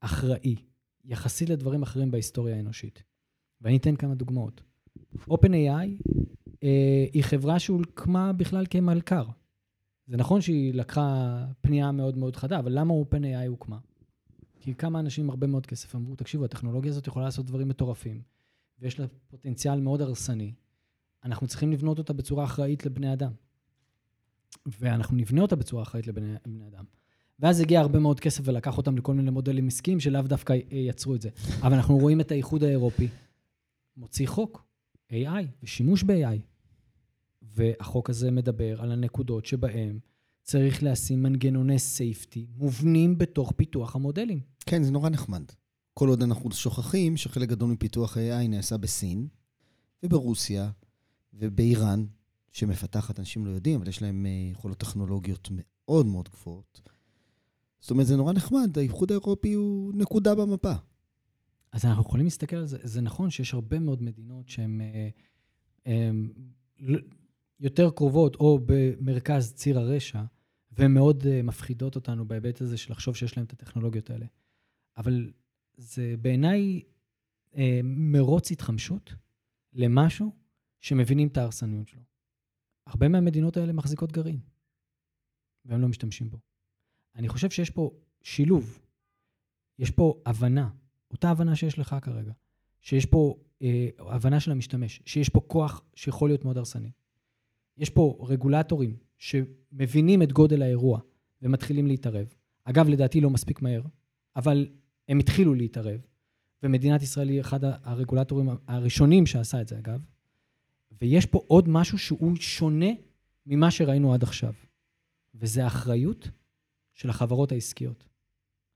אחראי, 0.00 0.56
יחסית 1.08 1.50
לדברים 1.50 1.82
אחרים 1.82 2.10
בהיסטוריה 2.10 2.56
האנושית. 2.56 3.02
ואני 3.60 3.76
אתן 3.76 3.96
כמה 3.96 4.14
דוגמאות. 4.14 4.62
OpenAI 5.30 6.10
אה, 6.62 7.06
היא 7.12 7.24
חברה 7.24 7.58
שהולקמה 7.58 8.32
בכלל 8.32 8.66
כמלכ"ר. 8.70 9.24
זה 10.06 10.16
נכון 10.16 10.40
שהיא 10.40 10.74
לקחה 10.74 11.44
פנייה 11.60 11.92
מאוד 11.92 12.18
מאוד 12.18 12.36
חדה, 12.36 12.58
אבל 12.58 12.78
למה 12.78 12.94
OpenAI 12.94 13.48
הוקמה? 13.48 13.78
כי 14.60 14.74
כמה 14.74 15.00
אנשים 15.00 15.24
עם 15.24 15.30
הרבה 15.30 15.46
מאוד 15.46 15.66
כסף 15.66 15.94
אמרו, 15.94 16.16
תקשיבו, 16.16 16.44
הטכנולוגיה 16.44 16.90
הזאת 16.90 17.06
יכולה 17.06 17.24
לעשות 17.24 17.46
דברים 17.46 17.68
מטורפים, 17.68 18.22
ויש 18.78 19.00
לה 19.00 19.06
פוטנציאל 19.28 19.80
מאוד 19.80 20.00
הרסני. 20.00 20.52
אנחנו 21.24 21.46
צריכים 21.46 21.72
לבנות 21.72 21.98
אותה 21.98 22.12
בצורה 22.12 22.44
אחראית 22.44 22.86
לבני 22.86 23.12
אדם. 23.12 23.32
ואנחנו 24.66 25.16
נבנה 25.16 25.42
אותה 25.42 25.56
בצורה 25.56 25.82
אחראית 25.82 26.06
לבני 26.06 26.66
אדם. 26.68 26.84
ואז 27.38 27.60
הגיע 27.60 27.80
הרבה 27.80 27.98
מאוד 27.98 28.20
כסף 28.20 28.42
ולקח 28.44 28.78
אותם 28.78 28.96
לכל 28.96 29.14
מיני 29.14 29.30
מודלים 29.30 29.66
עסקיים 29.66 30.00
שלאו 30.00 30.22
דווקא 30.22 30.54
יצרו 30.70 31.14
את 31.14 31.22
זה. 31.22 31.28
אבל 31.62 31.74
אנחנו 31.74 31.98
רואים 31.98 32.20
את 32.20 32.30
האיחוד 32.30 32.64
האירופי 32.64 33.08
מוציא 33.96 34.28
חוק, 34.28 34.64
AI, 35.12 35.44
ושימוש 35.62 36.02
ב-AI. 36.02 36.38
והחוק 37.42 38.10
הזה 38.10 38.30
מדבר 38.30 38.82
על 38.82 38.92
הנקודות 38.92 39.46
שבהן 39.46 39.98
צריך 40.42 40.82
לשים 40.82 41.22
מנגנוני 41.22 41.78
סייפטי 41.78 42.46
מובנים 42.56 43.18
בתוך 43.18 43.52
פיתוח 43.56 43.96
המודלים. 43.96 44.40
כן, 44.66 44.82
זה 44.82 44.90
נורא 44.90 45.08
נחמד. 45.08 45.42
כל 45.94 46.08
עוד 46.08 46.22
אנחנו 46.22 46.52
שוכחים 46.52 47.16
שחלק 47.16 47.48
גדול 47.48 47.70
מפיתוח 47.70 48.16
AI 48.16 48.48
נעשה 48.48 48.76
בסין, 48.76 49.28
וברוסיה, 50.02 50.70
ובאיראן, 51.34 52.06
שמפתחת, 52.52 53.18
אנשים 53.18 53.46
לא 53.46 53.50
יודעים, 53.50 53.80
אבל 53.80 53.88
יש 53.88 54.02
להם 54.02 54.26
אה, 54.26 54.50
יכולות 54.52 54.78
טכנולוגיות 54.78 55.48
מאוד 55.52 56.06
מאוד 56.06 56.28
גבוהות. 56.28 56.80
זאת 57.80 57.90
אומרת, 57.90 58.06
זה 58.06 58.16
נורא 58.16 58.32
נחמד, 58.32 58.78
האיחוד 58.78 59.12
האירופי 59.12 59.52
הוא 59.52 59.92
נקודה 59.94 60.34
במפה. 60.34 60.72
אז 61.72 61.84
אנחנו 61.84 62.02
יכולים 62.02 62.26
להסתכל 62.26 62.56
על 62.56 62.66
זה. 62.66 62.78
זה 62.82 63.00
נכון 63.00 63.30
שיש 63.30 63.54
הרבה 63.54 63.78
מאוד 63.78 64.02
מדינות 64.02 64.48
שהן 64.48 64.80
אה, 65.86 66.10
יותר 67.60 67.90
קרובות 67.90 68.36
או 68.36 68.60
במרכז 68.66 69.52
ציר 69.52 69.78
הרשע, 69.78 70.22
והן 70.72 70.94
מאוד 70.94 71.26
אה, 71.26 71.42
מפחידות 71.42 71.96
אותנו 71.96 72.28
בהיבט 72.28 72.60
הזה 72.60 72.76
של 72.76 72.92
לחשוב 72.92 73.16
שיש 73.16 73.36
להם 73.36 73.46
את 73.46 73.52
הטכנולוגיות 73.52 74.10
האלה. 74.10 74.26
אבל 74.96 75.32
זה 75.76 76.14
בעיניי 76.20 76.82
מרוץ 77.84 78.50
התחמשות 78.50 79.14
למשהו 79.72 80.32
שמבינים 80.80 81.28
את 81.28 81.36
ההרסניות 81.36 81.88
שלו. 81.88 82.02
הרבה 82.86 83.08
מהמדינות 83.08 83.56
האלה 83.56 83.72
מחזיקות 83.72 84.12
גרעין, 84.12 84.40
והם 85.64 85.80
לא 85.80 85.88
משתמשים 85.88 86.30
בו. 86.30 86.38
אני 87.16 87.28
חושב 87.28 87.50
שיש 87.50 87.70
פה 87.70 87.90
שילוב, 88.22 88.78
יש 89.78 89.90
פה 89.90 90.22
הבנה, 90.26 90.68
אותה 91.10 91.30
הבנה 91.30 91.56
שיש 91.56 91.78
לך 91.78 91.96
כרגע, 92.02 92.32
שיש 92.80 93.06
פה 93.06 93.36
אה, 93.62 93.88
הבנה 93.98 94.40
של 94.40 94.50
המשתמש, 94.50 95.00
שיש 95.06 95.28
פה 95.28 95.40
כוח 95.46 95.82
שיכול 95.94 96.28
להיות 96.28 96.44
מאוד 96.44 96.58
הרסני. 96.58 96.90
יש 97.76 97.90
פה 97.90 98.26
רגולטורים 98.28 98.96
שמבינים 99.18 100.22
את 100.22 100.32
גודל 100.32 100.62
האירוע 100.62 101.00
ומתחילים 101.42 101.86
להתערב. 101.86 102.34
אגב, 102.64 102.88
לדעתי 102.88 103.20
לא 103.20 103.30
מספיק 103.30 103.62
מהר, 103.62 103.82
אבל 104.36 104.68
הם 105.08 105.18
התחילו 105.18 105.54
להתערב, 105.54 106.00
ומדינת 106.62 107.02
ישראל 107.02 107.28
היא 107.28 107.40
אחד 107.40 107.60
הרגולטורים 107.64 108.48
הראשונים 108.66 109.26
שעשה 109.26 109.60
את 109.60 109.68
זה, 109.68 109.78
אגב. 109.78 110.00
ויש 111.00 111.26
פה 111.26 111.40
עוד 111.46 111.68
משהו 111.68 111.98
שהוא 111.98 112.36
שונה 112.36 112.90
ממה 113.46 113.70
שראינו 113.70 114.14
עד 114.14 114.22
עכשיו, 114.22 114.52
וזה 115.34 115.64
האחריות 115.64 116.28
של 116.98 117.10
החברות 117.10 117.52
העסקיות. 117.52 118.04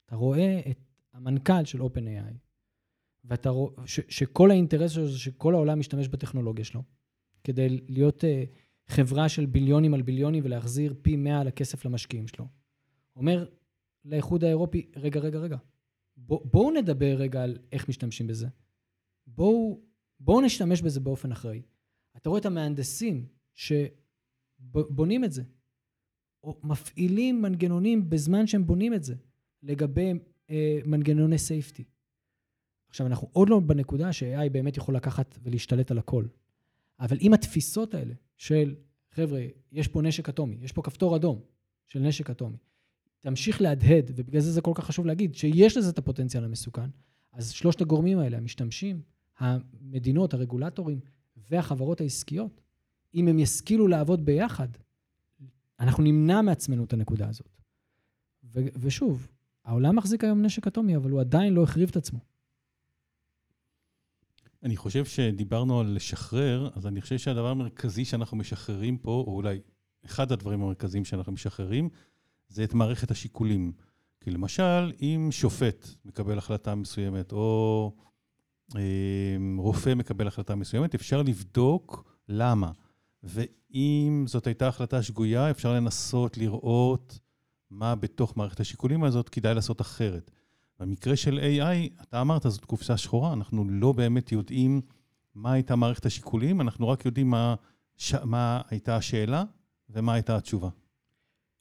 אתה 0.07 0.17
רואה 0.17 0.61
את 0.71 0.81
המנכ"ל 1.13 1.65
של 1.65 1.81
OpenAI, 1.81 2.35
ואתה 3.25 3.51
רואה, 3.51 3.87
ש, 3.87 4.01
שכל 4.09 4.51
האינטרס 4.51 4.91
שלו 4.91 5.09
זה 5.09 5.19
שכל 5.19 5.55
העולם 5.55 5.79
משתמש 5.79 6.09
בטכנולוגיה 6.09 6.65
שלו, 6.65 6.83
כדי 7.45 7.69
להיות 7.89 8.25
uh, 8.25 8.27
חברה 8.87 9.29
של 9.29 9.47
ביליונים 9.47 9.95
על 9.95 10.03
ביליונים 10.03 10.45
ולהחזיר 10.45 10.95
פי 11.03 11.17
100 11.17 11.41
על 11.41 11.49
הכסף 11.49 11.85
למשקיעים 11.85 12.29
שלו. 12.29 12.49
אומר 13.17 13.49
לאיחוד 14.05 14.45
האירופי, 14.45 14.91
רגע, 14.97 15.21
רגע, 15.21 15.39
רגע, 15.39 15.57
בוא, 16.17 16.41
בואו 16.45 16.71
נדבר 16.71 17.15
רגע 17.19 17.43
על 17.43 17.59
איך 17.73 17.89
משתמשים 17.89 18.27
בזה. 18.27 18.49
בואו 19.27 19.81
בוא 20.21 20.43
נשתמש 20.43 20.83
בזה 20.83 21.01
באופן 21.01 21.33
אחראי. 21.33 21.63
אתה 22.17 22.29
רואה 22.29 22.41
את 22.41 22.47
המהנדסים 22.47 23.27
שבונים 23.55 25.25
את 25.25 25.33
זה, 25.33 25.43
או 26.45 26.61
מפעילים 26.63 27.43
מנגנונים 27.43 28.11
בזמן 28.11 28.47
שהם 28.47 28.67
בונים 28.67 28.95
את 28.95 29.05
זה, 29.05 29.15
לגבי 29.63 30.13
אה, 30.51 30.79
מנגנוני 30.85 31.39
סייפטי. 31.39 31.85
עכשיו, 32.89 33.07
אנחנו 33.07 33.29
עוד 33.33 33.49
לא 33.49 33.61
בנקודה 33.61 34.13
ש-AI 34.13 34.49
באמת 34.53 34.77
יכול 34.77 34.97
לקחת 34.97 35.39
ולהשתלט 35.43 35.91
על 35.91 35.99
הכל. 35.99 36.25
אבל 37.01 37.17
אם 37.21 37.35
התפיסות 37.35 37.95
האלה 37.95 38.15
של, 38.37 38.75
חבר'ה, 39.11 39.47
יש 39.73 39.89
פה 39.89 40.03
נשק 40.03 40.29
אטומי, 40.29 40.57
יש 40.61 40.73
פה 40.73 40.83
כפתור 40.83 41.17
אדום 41.17 41.41
של 41.89 42.01
נשק 42.01 42.31
אטומי, 42.31 42.57
תמשיך 43.21 43.61
להדהד, 43.61 44.11
ובגלל 44.17 44.41
זה 44.41 44.53
זה 44.53 44.61
כל 44.61 44.73
כך 44.75 44.85
חשוב 44.85 45.07
להגיד, 45.07 45.35
שיש 45.35 45.77
לזה 45.77 45.91
את 45.91 45.99
הפוטנציאל 45.99 46.45
המסוכן, 46.45 46.91
אז 47.33 47.51
שלושת 47.51 47.81
הגורמים 47.81 48.19
האלה, 48.19 48.37
המשתמשים, 48.37 49.03
המדינות, 49.39 50.35
הרגולטורים 50.35 51.01
והחברות 51.37 52.01
העסקיות, 52.01 52.61
אם 53.15 53.29
הם 53.29 53.39
ישכילו 53.39 53.89
לעבוד 53.89 54.25
ביחד, 54.25 54.69
אנחנו 55.83 56.03
נמנע 56.03 56.43
מעצמנו 56.43 56.85
את 56.85 56.93
הנקודה 56.93 57.29
הזאת. 57.29 57.61
ו- 58.45 58.61
ושוב, 58.81 59.29
העולם 59.65 59.97
מחזיק 59.97 60.25
היום 60.25 60.43
נשק 60.43 60.67
אטומי, 60.67 60.97
אבל 60.97 61.11
הוא 61.11 61.21
עדיין 61.21 61.55
לא 61.55 61.63
החריב 61.63 61.89
את 61.89 61.97
עצמו. 61.97 62.19
אני 64.63 64.77
חושב 64.77 65.05
שדיברנו 65.05 65.81
על 65.81 65.87
לשחרר, 65.87 66.71
אז 66.75 66.87
אני 66.87 67.01
חושב 67.01 67.19
שהדבר 67.19 67.49
המרכזי 67.49 68.05
שאנחנו 68.05 68.37
משחררים 68.37 68.99
פה, 68.99 69.25
או 69.27 69.35
אולי 69.35 69.61
אחד 70.05 70.33
הדברים 70.33 70.63
המרכזיים 70.63 71.05
שאנחנו 71.05 71.33
משחררים, 71.33 71.89
זה 72.49 72.65
את 72.65 72.75
מערכת 72.75 73.11
השיקולים. 73.11 73.73
כי 74.21 74.31
למשל, 74.31 74.93
אם 75.01 75.29
שופט 75.31 75.89
מקבל 76.05 76.39
החלטה 76.39 76.75
מסוימת, 76.75 77.33
או 77.33 77.93
אה, 78.77 79.37
רופא 79.59 79.95
מקבל 79.95 80.27
החלטה 80.27 80.55
מסוימת, 80.55 80.95
אפשר 80.95 81.23
לבדוק 81.23 82.19
למה. 82.29 82.71
ואם 83.23 84.25
זאת 84.27 84.47
הייתה 84.47 84.69
החלטה 84.69 85.03
שגויה, 85.03 85.51
אפשר 85.51 85.75
לנסות 85.75 86.37
לראות 86.39 87.19
מה 87.71 87.95
בתוך 87.95 88.37
מערכת 88.37 88.61
השיקולים 88.61 89.05
הזאת 89.05 89.29
כדאי 89.29 89.55
לעשות 89.55 89.81
אחרת. 89.81 90.31
במקרה 90.81 91.17
של 91.17 91.39
AI, 91.39 92.03
אתה 92.03 92.21
אמרת, 92.21 92.43
זאת 92.43 92.65
קופסה 92.65 92.97
שחורה, 92.97 93.33
אנחנו 93.33 93.65
לא 93.69 93.93
באמת 93.93 94.33
יודעים 94.33 94.81
מה 95.35 95.53
הייתה 95.53 95.77
מערכת 95.77 96.07
השיקולים, 96.07 96.61
אנחנו 96.61 96.89
רק 96.89 97.05
יודעים 97.05 97.31
מה, 97.31 97.55
ש... 97.97 98.15
מה 98.15 98.61
הייתה 98.71 98.97
השאלה 98.97 99.45
ומה 99.91 100.15
הייתה 100.15 100.37
התשובה. 100.37 100.69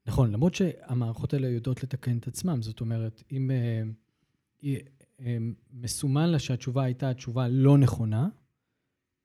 נכון, 0.05 0.31
למרות 0.31 0.55
שהמערכות 0.55 1.33
האלה 1.33 1.47
יודעות 1.47 1.83
לתקן 1.83 2.17
את 2.17 2.27
עצמן, 2.27 2.61
זאת 2.61 2.81
אומרת, 2.81 3.23
אם 3.31 3.51
uh, 3.51 4.63
uh, 4.63 5.23
מסומן 5.73 6.29
לה 6.29 6.39
שהתשובה 6.39 6.83
הייתה 6.83 7.09
התשובה 7.09 7.47
לא 7.47 7.77
נכונה, 7.77 8.27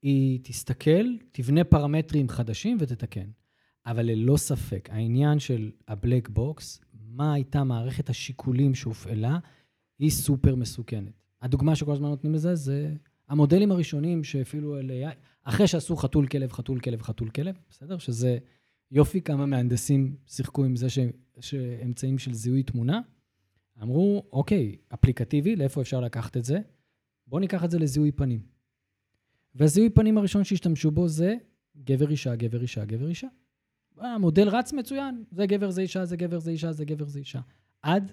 היא 0.02 0.40
תסתכל, 0.42 1.16
תבנה 1.32 1.64
פרמטרים 1.64 2.28
חדשים 2.28 2.76
ותתקן. 2.80 3.30
אבל 3.86 4.06
ללא 4.06 4.36
ספק, 4.36 4.88
העניין 4.92 5.38
של 5.38 5.70
הבלק 5.88 6.28
בוקס, 6.28 6.80
מה 6.92 7.34
הייתה 7.34 7.64
מערכת 7.64 8.10
השיקולים 8.10 8.74
שהופעלה, 8.74 9.38
היא 9.98 10.10
סופר 10.10 10.54
מסוכנת. 10.54 11.12
הדוגמה 11.42 11.76
שכל 11.76 11.92
הזמן 11.92 12.08
נותנים 12.08 12.34
לזה, 12.34 12.54
זה 12.54 12.94
המודלים 13.28 13.72
הראשונים 13.72 14.24
שהפעילו 14.24 14.76
על 14.76 14.90
AI, 14.90 15.14
אחרי 15.44 15.66
שעשו 15.66 15.96
חתול 15.96 16.26
כלב, 16.26 16.52
חתול 16.52 16.80
כלב, 16.80 17.02
חתול 17.02 17.30
כלב, 17.30 17.54
בסדר? 17.70 17.98
שזה 17.98 18.38
יופי 18.90 19.20
כמה 19.20 19.46
מהנדסים 19.46 20.16
שיחקו 20.26 20.64
עם 20.64 20.76
זה. 20.76 20.86
שאמצעים 21.40 22.18
של 22.18 22.34
זיהוי 22.34 22.62
תמונה. 22.62 23.00
אמרו, 23.82 24.26
אוקיי, 24.32 24.76
אפליקטיבי, 24.94 25.56
לאיפה 25.56 25.80
אפשר 25.80 26.00
לקחת 26.00 26.36
את 26.36 26.44
זה? 26.44 26.58
בואו 27.26 27.40
ניקח 27.40 27.64
את 27.64 27.70
זה 27.70 27.78
לזיהוי 27.78 28.12
פנים. 28.12 28.55
והזיהוי 29.56 29.90
פנים 29.90 30.18
הראשון 30.18 30.44
שהשתמשו 30.44 30.90
בו 30.90 31.08
זה 31.08 31.34
גבר 31.84 32.10
אישה, 32.10 32.36
גבר 32.36 32.62
אישה, 32.62 32.84
גבר 32.84 33.08
אישה. 33.08 33.28
המודל 33.98 34.48
רץ 34.48 34.72
מצוין, 34.72 35.24
זה 35.30 35.46
גבר, 35.46 35.70
זה 35.70 35.80
אישה, 35.80 36.04
זה 36.04 36.16
גבר, 36.16 36.38
זה 36.38 36.50
אישה, 36.50 36.72
זה 36.72 36.84
גבר, 36.84 37.06
זה 37.06 37.18
אישה. 37.18 37.40
עד 37.82 38.12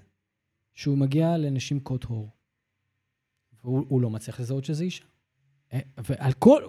שהוא 0.74 0.98
מגיע 0.98 1.38
לנשים 1.38 1.80
קוט 1.80 2.04
הור. 2.04 2.30
והוא 3.64 4.02
לא 4.02 4.10
מצליח 4.10 4.40
לזהות 4.40 4.66
שזה 4.66 4.84
אישה. 4.84 5.06
אה, 5.74 5.80
ועל 5.98 6.34
כל, 6.34 6.64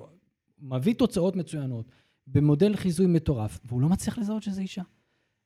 מביא 0.58 0.94
תוצאות 0.94 1.37
מצוינות, 1.37 1.87
במודל 2.26 2.76
חיזוי 2.76 3.06
מטורף, 3.06 3.60
והוא 3.64 3.80
לא 3.80 3.88
מצליח 3.88 4.18
לזהות 4.18 4.42
שזה 4.42 4.60
אישה. 4.60 4.82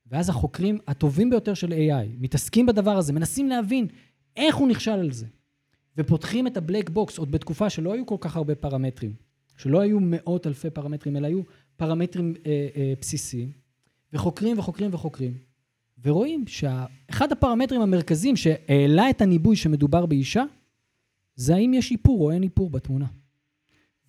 ואז 0.07 0.29
החוקרים 0.29 0.79
הטובים 0.87 1.31
ביותר 1.31 1.55
של 1.55 1.73
AI 1.73 2.07
מתעסקים 2.19 2.67
בדבר 2.67 2.97
הזה, 2.97 3.13
מנסים 3.13 3.49
להבין 3.49 3.87
איך 4.37 4.57
הוא 4.57 4.69
נכשל 4.69 4.91
על 4.91 5.13
זה. 5.13 5.27
ופותחים 5.99 6.47
את 6.47 6.57
ה 6.57 6.62
black 6.62 6.91
box 6.91 7.19
עוד 7.19 7.31
בתקופה 7.31 7.71
שלא 7.71 7.93
היו 7.93 8.07
כל 8.07 8.17
כך 8.21 8.37
הרבה 8.37 8.55
פרמטרים, 8.55 9.13
שלא 9.57 9.81
היו 9.81 10.01
מאות 10.01 10.47
אלפי 10.47 10.71
פרמטרים, 10.71 11.17
אלא 11.17 11.27
היו 11.27 11.41
פרמטרים 11.77 12.35
אה, 12.47 12.69
אה, 12.77 12.93
בסיסיים, 13.01 13.51
וחוקרים 14.13 14.59
וחוקרים 14.59 14.95
וחוקרים, 14.95 15.35
ורואים 16.05 16.45
שאחד 16.47 17.33
הפרמטרים 17.33 17.81
המרכזיים 17.81 18.37
שהעלה 18.37 19.11
את 19.11 19.21
הניבוי 19.21 19.57
שמדובר 19.57 20.07
באישה, 20.07 20.45
זה 21.35 21.55
האם 21.55 21.75
יש 21.75 21.93
איפור 21.93 22.21
או 22.21 22.31
אין 22.31 22.43
איפור 22.43 22.71
בתמונה. 22.71 23.07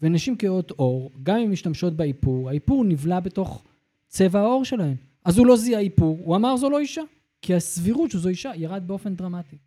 ונשים 0.01 0.35
כהות 0.37 0.71
עור, 0.71 1.11
גם 1.23 1.37
אם 1.37 1.51
משתמשות 1.51 1.93
באיפור, 1.93 2.49
האיפור 2.49 2.85
נבלע 2.85 3.19
בתוך 3.19 3.63
צבע 4.07 4.39
העור 4.39 4.65
שלהן. 4.65 4.95
אז 5.25 5.37
הוא 5.37 5.47
לא 5.47 5.57
זיהה 5.57 5.81
איפור, 5.81 6.19
הוא 6.23 6.35
אמר 6.35 6.57
זו 6.57 6.69
לא 6.69 6.79
אישה. 6.79 7.01
כי 7.41 7.55
הסבירות 7.55 8.11
שזו 8.11 8.29
אישה 8.29 8.51
ירד 8.55 8.83
באופן 8.87 9.15
דרמטי. 9.15 9.57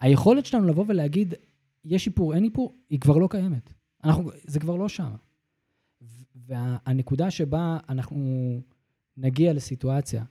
היכולת 0.00 0.46
שלנו 0.46 0.66
לבוא 0.66 0.84
ולהגיד, 0.88 1.34
יש 1.84 2.06
איפור, 2.06 2.34
אין 2.34 2.44
איפור, 2.44 2.74
היא 2.90 3.00
כבר 3.00 3.18
לא 3.18 3.28
קיימת. 3.30 3.72
אנחנו, 4.04 4.30
זה 4.44 4.60
כבר 4.60 4.76
לא 4.76 4.88
שם. 4.88 5.10
והנקודה 6.34 7.30
שבה 7.30 7.78
אנחנו 7.88 8.60
נגיע 9.16 9.52
לסיטואציה 9.52 10.24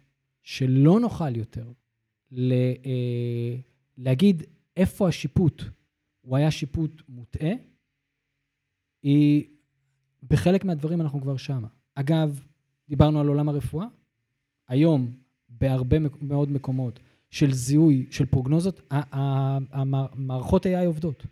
שלא 0.43 0.99
נוכל 0.99 1.36
יותר 1.36 1.71
ל, 2.32 2.53
אה, 2.86 3.55
להגיד 3.97 4.43
איפה 4.77 5.08
השיפוט 5.08 5.63
הוא 6.21 6.38
היה 6.38 6.51
שיפוט 6.51 7.01
מוטעה, 7.10 7.51
היא, 9.03 9.43
בחלק 10.29 10.65
מהדברים 10.65 11.01
אנחנו 11.01 11.21
כבר 11.21 11.38
שמה. 11.38 11.67
אגב, 11.95 12.45
דיברנו 12.89 13.19
על 13.19 13.27
עולם 13.27 13.49
הרפואה, 13.49 13.86
היום 14.67 15.12
בהרבה 15.49 15.97
מאוד 16.21 16.51
מקומות 16.51 16.99
של 17.29 17.53
זיהוי, 17.53 18.07
של 18.11 18.25
פרוגנוזות, 18.25 18.81
המערכות 19.71 20.65
AI 20.65 20.85
עובדות. 20.85 21.25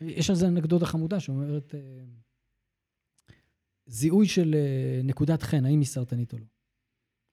יש 0.00 0.30
על 0.30 0.36
זה 0.36 0.48
אנקדוטה 0.48 0.86
חמודה 0.86 1.20
שאומרת, 1.20 1.74
אה, 1.74 1.80
זיהוי 3.86 4.28
של 4.28 4.54
אה, 4.54 5.00
נקודת 5.04 5.42
חן, 5.42 5.64
האם 5.64 5.80
היא 5.80 5.86
סרטנית 5.86 6.32
או 6.32 6.38
לא. 6.38 6.44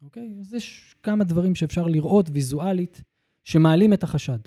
אוקיי? 0.02 0.36
אז 0.40 0.54
יש 0.54 0.96
כמה 1.04 1.24
דברים 1.24 1.56
שאפשר 1.56 1.88
לראות 1.88 2.30
ויזואלית 2.34 3.02
שמעלים 3.44 3.94
את 3.94 4.04
החשד. 4.04 4.40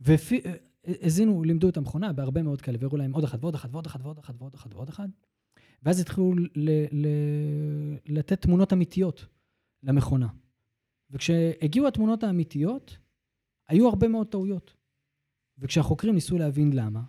והזינו, 0.00 1.42
לימדו 1.42 1.68
את 1.68 1.76
המכונה 1.76 2.12
בהרבה 2.12 2.42
מאוד 2.42 2.60
כאלה, 2.60 2.78
והראו 2.80 2.96
להם 2.96 3.12
עוד 3.12 3.24
אחת 3.24 3.38
ועוד 3.40 3.54
אחת 3.54 3.70
ועוד 3.72 3.86
אחת 3.86 4.00
ועוד 4.02 4.18
אחת 4.18 4.34
ועוד 4.38 4.54
אחת 4.54 4.74
ועוד 4.74 4.88
אחת. 4.88 5.08
ואז 5.82 6.00
התחילו 6.00 6.34
לתת 8.06 8.42
תמונות 8.42 8.72
אמיתיות 8.72 9.26
למכונה. 9.82 10.28
וכשהגיעו 11.10 11.88
התמונות 11.88 12.22
האמיתיות, 12.22 12.96
היו 13.68 13.88
הרבה 13.88 14.08
מאוד 14.08 14.26
טעויות. 14.26 14.74
וכשהחוקרים 15.58 16.14
ניסו 16.14 16.38
להבין 16.38 16.72
למה, 16.72 17.02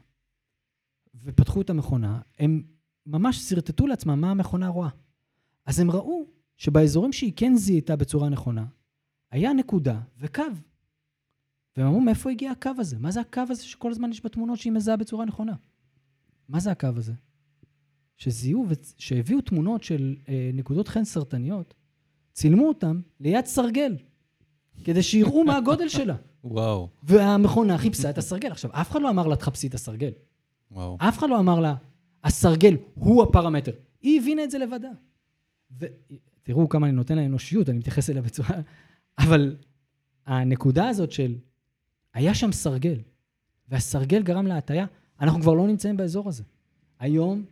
ופתחו 1.15 1.61
את 1.61 1.69
המכונה, 1.69 2.21
הם 2.39 2.63
ממש 3.05 3.37
שרטטו 3.37 3.87
לעצמם 3.87 4.21
מה 4.21 4.31
המכונה 4.31 4.67
רואה. 4.67 4.89
אז 5.65 5.79
הם 5.79 5.91
ראו 5.91 6.27
שבאזורים 6.57 7.13
שהיא 7.13 7.33
כן 7.35 7.55
זיהתה 7.55 7.95
בצורה 7.95 8.29
נכונה, 8.29 8.65
היה 9.31 9.53
נקודה 9.53 10.01
וקו. 10.17 10.43
והם 11.77 11.87
אמרו, 11.87 12.01
מאיפה 12.01 12.31
הגיע 12.31 12.51
הקו 12.51 12.71
הזה? 12.77 12.99
מה 12.99 13.11
זה 13.11 13.21
הקו 13.21 13.41
הזה 13.49 13.63
שכל 13.63 13.91
הזמן 13.91 14.11
יש 14.11 14.25
בתמונות 14.25 14.59
שהיא 14.59 14.73
מזהה 14.73 14.97
בצורה 14.97 15.25
נכונה? 15.25 15.53
מה 16.49 16.59
זה 16.59 16.71
הקו 16.71 16.89
הזה? 16.95 17.13
שזיהו, 18.17 18.65
שהביאו 18.97 19.41
תמונות 19.41 19.83
של 19.83 20.15
אה, 20.27 20.51
נקודות 20.53 20.87
חן 20.87 21.03
סרטניות, 21.03 21.73
צילמו 22.35 22.67
אותם 22.67 23.01
ליד 23.19 23.45
סרגל, 23.45 23.95
כדי 24.83 25.03
שיראו 25.03 25.43
מה 25.43 25.57
הגודל 25.57 25.87
שלה. 25.89 26.15
וואו. 26.43 26.89
והמכונה 27.03 27.77
חיפשה 27.77 28.09
את 28.09 28.17
הסרגל. 28.17 28.51
עכשיו, 28.51 28.71
אף 28.73 28.91
אחד 28.91 29.01
לא 29.01 29.09
אמר 29.09 29.27
לה, 29.27 29.35
תחפשי 29.35 29.67
את 29.67 29.73
הסרגל. 29.73 30.11
וואו. 30.71 30.97
אף 30.99 31.17
אחד 31.17 31.29
לא 31.29 31.39
אמר 31.39 31.59
לה, 31.59 31.75
הסרגל 32.23 32.75
הוא 32.93 33.23
הפרמטר. 33.23 33.71
היא 34.01 34.21
הבינה 34.21 34.43
את 34.43 34.51
זה 34.51 34.57
לבדה. 34.57 34.89
ותראו 35.79 36.69
כמה 36.69 36.87
אני 36.87 36.95
נותן 36.95 37.15
לה 37.15 37.25
אנושיות, 37.25 37.69
אני 37.69 37.77
מתייחס 37.77 38.09
אליה 38.09 38.21
בצורה... 38.21 38.49
אבל 39.17 39.55
הנקודה 40.25 40.87
הזאת 40.87 41.11
של, 41.11 41.35
היה 42.13 42.35
שם 42.35 42.51
סרגל, 42.51 42.99
והסרגל 43.69 44.23
גרם 44.23 44.47
להטיה, 44.47 44.85
אנחנו 45.21 45.41
כבר 45.41 45.53
לא 45.53 45.67
נמצאים 45.67 45.97
באזור 45.97 46.29
הזה. 46.29 46.43
היום, 46.99 47.45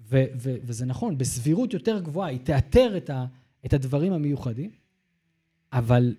ו- 0.00 0.24
ו- 0.36 0.56
וזה 0.62 0.86
נכון, 0.86 1.18
בסבירות 1.18 1.74
יותר 1.74 2.00
גבוהה, 2.00 2.28
היא 2.28 2.38
תאתר 2.44 2.96
את, 2.96 3.10
ה- 3.10 3.26
את 3.66 3.72
הדברים 3.72 4.12
המיוחדים, 4.12 4.70
אבל 5.72 6.14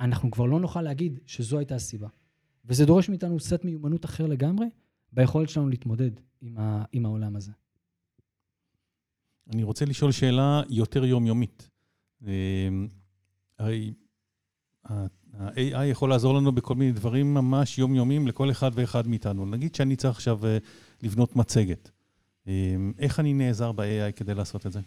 אנחנו 0.00 0.30
כבר 0.30 0.44
לא 0.44 0.60
נוכל 0.60 0.82
להגיד 0.82 1.18
שזו 1.26 1.58
הייתה 1.58 1.74
הסיבה. 1.74 2.08
וזה 2.64 2.86
דורש 2.86 3.08
מאיתנו 3.08 3.40
סט 3.40 3.64
מיומנות 3.64 4.04
אחר 4.04 4.26
לגמרי, 4.26 4.66
ביכולת 5.12 5.48
שלנו 5.48 5.68
להתמודד 5.68 6.10
עם, 6.40 6.58
ה- 6.58 6.84
עם 6.92 7.06
העולם 7.06 7.36
הזה. 7.36 7.52
אני 9.52 9.62
רוצה 9.62 9.84
לשאול 9.84 10.12
שאלה 10.12 10.62
יותר 10.70 11.04
יומיומית. 11.04 11.68
אמ, 12.22 12.88
הרי 13.58 13.92
ה-AI 14.84 15.84
יכול 15.90 16.10
לעזור 16.10 16.34
לנו 16.34 16.52
בכל 16.52 16.74
מיני 16.74 16.92
דברים 16.92 17.34
ממש 17.34 17.78
יומיומיים 17.78 18.26
לכל 18.28 18.50
אחד 18.50 18.70
ואחד 18.74 19.06
מאיתנו. 19.08 19.46
נגיד 19.46 19.74
שאני 19.74 19.96
צריך 19.96 20.14
עכשיו 20.16 20.46
אה, 20.46 20.58
לבנות 21.02 21.36
מצגת. 21.36 21.90
אמ, 22.46 22.92
איך 22.98 23.20
אני 23.20 23.32
נעזר 23.34 23.72
ב-AI 23.72 24.12
כדי 24.16 24.34
לעשות 24.34 24.66
את 24.66 24.72
זה? 24.72 24.80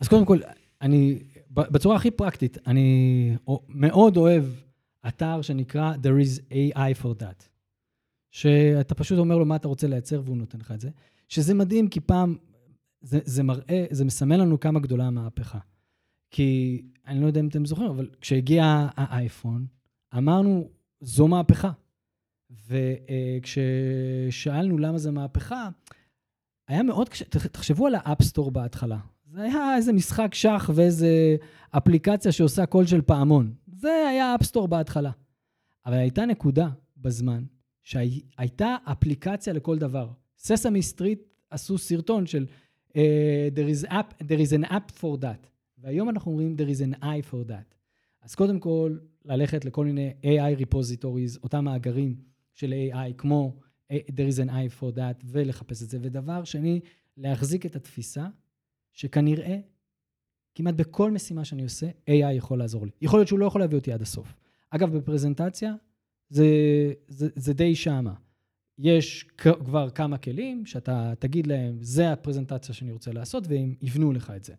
אז 0.00 0.08
קודם 0.08 0.24
כל, 0.24 0.38
אני, 0.82 1.18
בצורה 1.50 1.96
הכי 1.96 2.10
פרקטית, 2.10 2.58
אני 2.66 3.36
מאוד 3.68 4.16
אוהב 4.16 4.44
אתר 5.08 5.42
שנקרא 5.42 5.94
There 5.94 6.24
is 6.26 6.52
AI 6.52 7.02
for 7.02 7.22
that, 7.22 7.44
שאתה 8.30 8.94
פשוט 8.94 9.18
אומר 9.18 9.38
לו 9.38 9.44
מה 9.44 9.56
אתה 9.56 9.68
רוצה 9.68 9.86
לייצר 9.86 10.22
והוא 10.24 10.36
נותן 10.36 10.58
לך 10.58 10.72
את 10.72 10.80
זה, 10.80 10.90
שזה 11.28 11.54
מדהים 11.54 11.88
כי 11.88 12.00
פעם, 12.00 12.36
זה, 13.00 13.18
זה 13.24 13.42
מראה, 13.42 13.86
זה 13.90 14.04
מסמן 14.04 14.40
לנו 14.40 14.60
כמה 14.60 14.80
גדולה 14.80 15.06
המהפכה. 15.06 15.58
כי 16.30 16.82
אני 17.06 17.20
לא 17.20 17.26
יודע 17.26 17.40
אם 17.40 17.48
אתם 17.48 17.64
זוכרים, 17.64 17.90
אבל 17.90 18.10
כשהגיע 18.20 18.88
האייפון, 18.96 19.66
אמרנו, 20.16 20.68
זו 21.00 21.28
מהפכה. 21.28 21.70
וכששאלנו 23.46 24.78
למה 24.78 24.98
זה 24.98 25.10
מהפכה, 25.10 25.68
היה 26.68 26.82
מאוד 26.82 27.08
קשה, 27.08 27.24
תחשבו 27.24 27.86
על 27.86 27.94
ה 27.94 28.00
App 28.00 28.19
Store 28.19 28.50
בהתחלה. 28.50 28.98
זה 29.30 29.42
היה 29.42 29.76
איזה 29.76 29.92
משחק 29.92 30.34
שח 30.34 30.70
ואיזה 30.74 31.36
אפליקציה 31.70 32.32
שעושה 32.32 32.66
קול 32.66 32.86
של 32.86 33.02
פעמון. 33.02 33.54
זה 33.66 34.08
היה 34.10 34.32
ה 34.32 34.36
App 34.36 34.48
Store 34.48 34.68
בהתחלה. 34.68 35.10
אבל 35.86 35.94
הייתה 35.96 36.26
נקודה 36.26 36.68
בזמן 36.96 37.44
שהייתה 37.82 38.76
אפליקציה 38.84 39.52
לכל 39.52 39.78
דבר. 39.78 40.10
Sesame 40.38 40.82
Street 40.82 41.20
עשו 41.50 41.78
סרטון 41.78 42.26
של 42.26 42.46
uh, 42.88 42.94
there, 43.54 43.86
is 43.86 43.90
app, 43.90 44.22
there 44.22 44.40
is 44.40 44.52
an 44.52 44.70
app 44.70 45.00
for 45.00 45.22
that. 45.22 45.48
והיום 45.78 46.08
אנחנו 46.08 46.30
אומרים 46.30 46.56
there 46.58 46.74
is 46.74 46.94
an 46.94 47.02
AI 47.02 47.30
for 47.32 47.50
that. 47.50 47.74
אז 48.22 48.34
קודם 48.34 48.60
כל, 48.60 48.98
ללכת 49.24 49.64
לכל 49.64 49.84
מיני 49.84 50.12
AI 50.22 50.60
repositories, 50.60 51.38
אותם 51.42 51.64
מאגרים 51.64 52.16
של 52.54 52.74
AI, 52.74 53.12
כמו 53.18 53.56
there 53.92 54.32
is 54.32 54.46
an 54.46 54.50
eye 54.50 54.80
for 54.80 54.96
that, 54.96 55.24
ולחפש 55.24 55.82
את 55.82 55.90
זה. 55.90 55.98
ודבר 56.02 56.44
שני, 56.44 56.80
להחזיק 57.16 57.66
את 57.66 57.76
התפיסה 57.76 58.26
שכנראה, 58.98 59.58
כמעט 60.54 60.74
בכל 60.74 61.10
משימה 61.10 61.44
שאני 61.44 61.62
עושה, 61.62 61.86
AI 61.86 62.32
יכול 62.32 62.58
לעזור 62.58 62.86
לי. 62.86 62.90
יכול 63.00 63.18
להיות 63.18 63.28
שהוא 63.28 63.38
לא 63.38 63.46
יכול 63.46 63.60
להביא 63.60 63.78
אותי 63.78 63.92
עד 63.92 64.02
הסוף. 64.02 64.34
אגב, 64.70 64.96
בפרזנטציה, 64.96 65.74
זה, 66.28 66.46
זה, 67.08 67.28
זה 67.36 67.52
די 67.52 67.74
שמה. 67.74 68.14
יש 68.78 69.24
כבר 69.64 69.90
כמה 69.90 70.18
כלים 70.18 70.66
שאתה 70.66 71.12
תגיד 71.18 71.46
להם, 71.46 71.78
זה 71.80 72.12
הפרזנטציה 72.12 72.74
שאני 72.74 72.92
רוצה 72.92 73.12
לעשות, 73.12 73.44
והם 73.48 73.74
יבנו 73.82 74.12
לך 74.12 74.32
את 74.36 74.44
זה. 74.44 74.54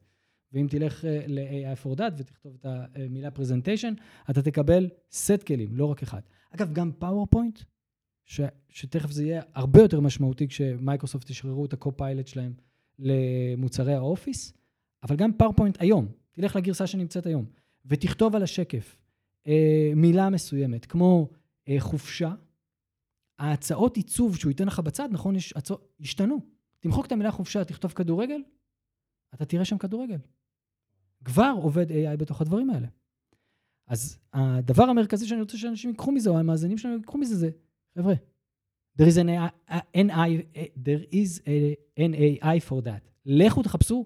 ואם 0.53 0.67
תלך 0.69 1.05
אה, 1.05 1.21
ל-AI 1.27 1.85
for 1.85 1.97
that 1.97 2.13
ותכתוב 2.17 2.57
את 2.59 2.65
המילה 2.65 3.31
presentation, 3.31 3.93
אתה 4.29 4.41
תקבל 4.41 4.89
סט 5.11 5.43
כלים, 5.47 5.75
לא 5.75 5.85
רק 5.85 6.03
אחד. 6.03 6.21
אגב, 6.51 6.73
גם 6.73 6.91
PowerPoint, 6.91 7.59
שתכף 8.69 9.11
זה 9.11 9.23
יהיה 9.23 9.41
הרבה 9.53 9.81
יותר 9.81 9.99
משמעותי 9.99 10.47
כשמייקרוסופט 10.47 11.29
ישחררו 11.29 11.65
את 11.65 11.73
ה 11.73 11.80
Copilot 11.80 12.27
שלהם 12.27 12.53
למוצרי 12.99 13.93
ה 13.93 14.01
Office, 14.01 14.53
אבל 15.03 15.15
גם 15.15 15.33
PowerPoint 15.33 15.77
היום, 15.81 16.07
תלך 16.31 16.55
לגרסה 16.55 16.87
שנמצאת 16.87 17.25
היום, 17.25 17.45
ותכתוב 17.85 18.35
על 18.35 18.43
השקף 18.43 18.97
אה, 19.47 19.91
מילה 19.95 20.29
מסוימת, 20.29 20.85
כמו 20.85 21.29
אה, 21.67 21.75
חופשה, 21.79 22.33
ההצעות 23.39 23.97
עיצוב 23.97 24.35
שהוא 24.35 24.49
ייתן 24.49 24.67
לך 24.67 24.79
בצד, 24.79 25.09
נכון, 25.11 25.35
יש 25.35 25.53
הצעות, 25.55 25.93
השתנו. 25.99 26.39
תמחוק 26.79 27.05
את 27.05 27.11
המילה 27.11 27.31
חופשה, 27.31 27.63
תכתוב 27.63 27.91
כדורגל, 27.91 28.41
אתה 29.33 29.45
תראה 29.45 29.65
שם 29.65 29.77
כדורגל. 29.77 30.17
כבר 31.25 31.53
עובד 31.61 31.91
AI 31.91 32.17
בתוך 32.17 32.41
הדברים 32.41 32.69
האלה. 32.69 32.87
אז 33.87 34.19
הדבר 34.33 34.83
המרכזי 34.83 35.27
שאני 35.27 35.41
רוצה 35.41 35.57
שאנשים 35.57 35.89
ייקחו 35.89 36.11
מזה, 36.11 36.29
או 36.29 36.39
המאזינים 36.39 36.77
שלנו 36.77 36.95
ייקחו 36.95 37.17
מזה, 37.17 37.35
זה, 37.35 37.49
חבר'ה, 37.97 38.13
there 38.99 39.07
is 39.07 39.17
an 39.17 39.29
AI, 39.29 40.43
there 40.75 41.03
is 41.11 41.41
an 41.97 42.13
AI 42.13 42.59
for 42.69 42.81
that. 42.81 43.09
לכו 43.25 43.63
תחפשו 43.63 44.05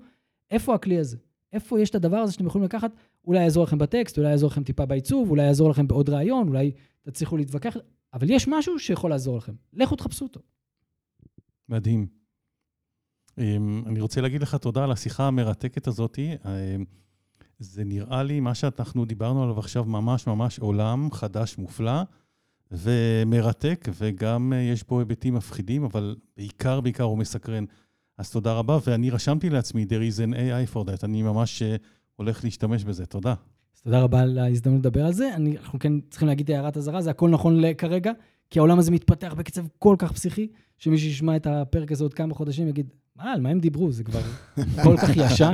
איפה 0.52 0.76
הכלי 0.76 0.98
הזה, 1.00 1.18
איפה 1.54 1.80
יש 1.80 1.90
את 1.90 1.96
הדבר 1.96 2.18
הזה 2.18 2.34
שאתם 2.34 2.46
יכולים 2.46 2.66
לקחת, 2.66 2.92
אולי 3.26 3.44
יעזור 3.44 3.64
לכם 3.64 3.78
בטקסט, 3.78 4.18
אולי 4.18 4.30
יעזור 4.30 4.50
לכם 4.50 4.64
טיפה 4.64 4.86
בעיצוב, 4.86 5.30
אולי 5.30 5.44
יעזור 5.44 5.70
לכם 5.70 5.88
בעוד 5.88 6.10
רעיון, 6.10 6.48
אולי 6.48 6.72
תצליחו 7.02 7.38
להתווכח, 7.38 7.78
אבל 8.14 8.30
יש 8.30 8.48
משהו 8.48 8.80
שיכול 8.80 9.10
לעזור 9.10 9.38
לכם. 9.38 9.54
לכו 9.74 9.96
תחפשו 9.96 10.26
אותו. 10.26 10.40
מדהים. 11.70 12.08
אמ, 13.38 13.84
אני 13.86 14.02
רוצה 14.02 14.22
להגיד 14.22 14.42
לך 14.42 14.56
תודה 14.56 14.84
על 14.84 14.92
השיחה 14.92 15.28
המרתקת 15.28 15.88
הזאת. 15.88 16.20
אמ, 16.20 16.86
זה 17.60 17.84
נראה 17.84 18.24
לי, 18.24 18.40
מה 18.40 18.56
שאנחנו 18.56 19.06
דיברנו 19.06 19.44
עליו 19.44 19.60
עכשיו, 19.60 19.86
ממש 19.86 20.28
ממש 20.28 20.60
עולם 20.60 21.12
חדש 21.12 21.58
מופלא 21.58 22.02
ומרתק, 22.74 23.90
וגם 24.00 24.54
אה, 24.54 24.62
יש 24.62 24.84
בו 24.84 25.00
היבטים 25.00 25.34
מפחידים, 25.34 25.84
אבל 25.84 26.16
בעיקר, 26.38 26.82
בעיקר 26.82 27.04
הוא 27.04 27.18
מסקרן. 27.18 27.66
אז 28.18 28.32
תודה 28.32 28.54
רבה, 28.54 28.78
ואני 28.86 29.10
רשמתי 29.10 29.50
לעצמי, 29.50 29.86
there 29.90 30.14
is 30.14 30.20
an 30.20 30.34
AI 30.34 30.76
for 30.76 30.88
that, 30.88 31.04
אני 31.04 31.24
ממש 31.24 31.62
אה, 31.62 31.76
הולך 32.16 32.44
להשתמש 32.44 32.84
בזה. 32.84 33.06
תודה. 33.06 33.34
אז 33.76 33.82
תודה 33.82 34.02
רבה 34.02 34.22
על 34.22 34.38
ההזדמנות 34.38 34.80
לדבר 34.80 35.06
על 35.06 35.14
זה. 35.14 35.36
אני, 35.36 35.58
אנחנו 35.58 35.80
כן 35.80 35.94
צריכים 36.10 36.28
להגיד 36.28 36.52
הערת 36.52 36.78
אזהרה, 36.78 37.02
זה 37.02 37.10
הכל 37.10 37.30
נכון 37.30 37.74
כרגע, 37.78 38.12
כי 38.50 38.60
העולם 38.60 38.80
הזה 38.80 38.92
מתפתח 38.92 39.34
בקצב 39.38 39.66
כל 39.80 39.96
כך 40.00 40.12
פסיכי, 40.12 40.48
שמי 40.78 40.98
שישמע 40.98 41.36
את 41.36 41.48
הפרק 41.48 41.92
הזה 41.92 42.04
עוד 42.04 42.14
כמה 42.14 42.34
חודשים 42.34 42.68
יגיד, 42.68 42.90
מה, 43.16 43.32
על 43.34 43.42
מה 43.42 43.50
הם 43.50 43.60
דיברו? 43.60 43.92
זה 43.92 44.04
כבר 44.04 44.22
כל 44.84 44.98
כך 44.98 45.10
ישן. 45.18 45.54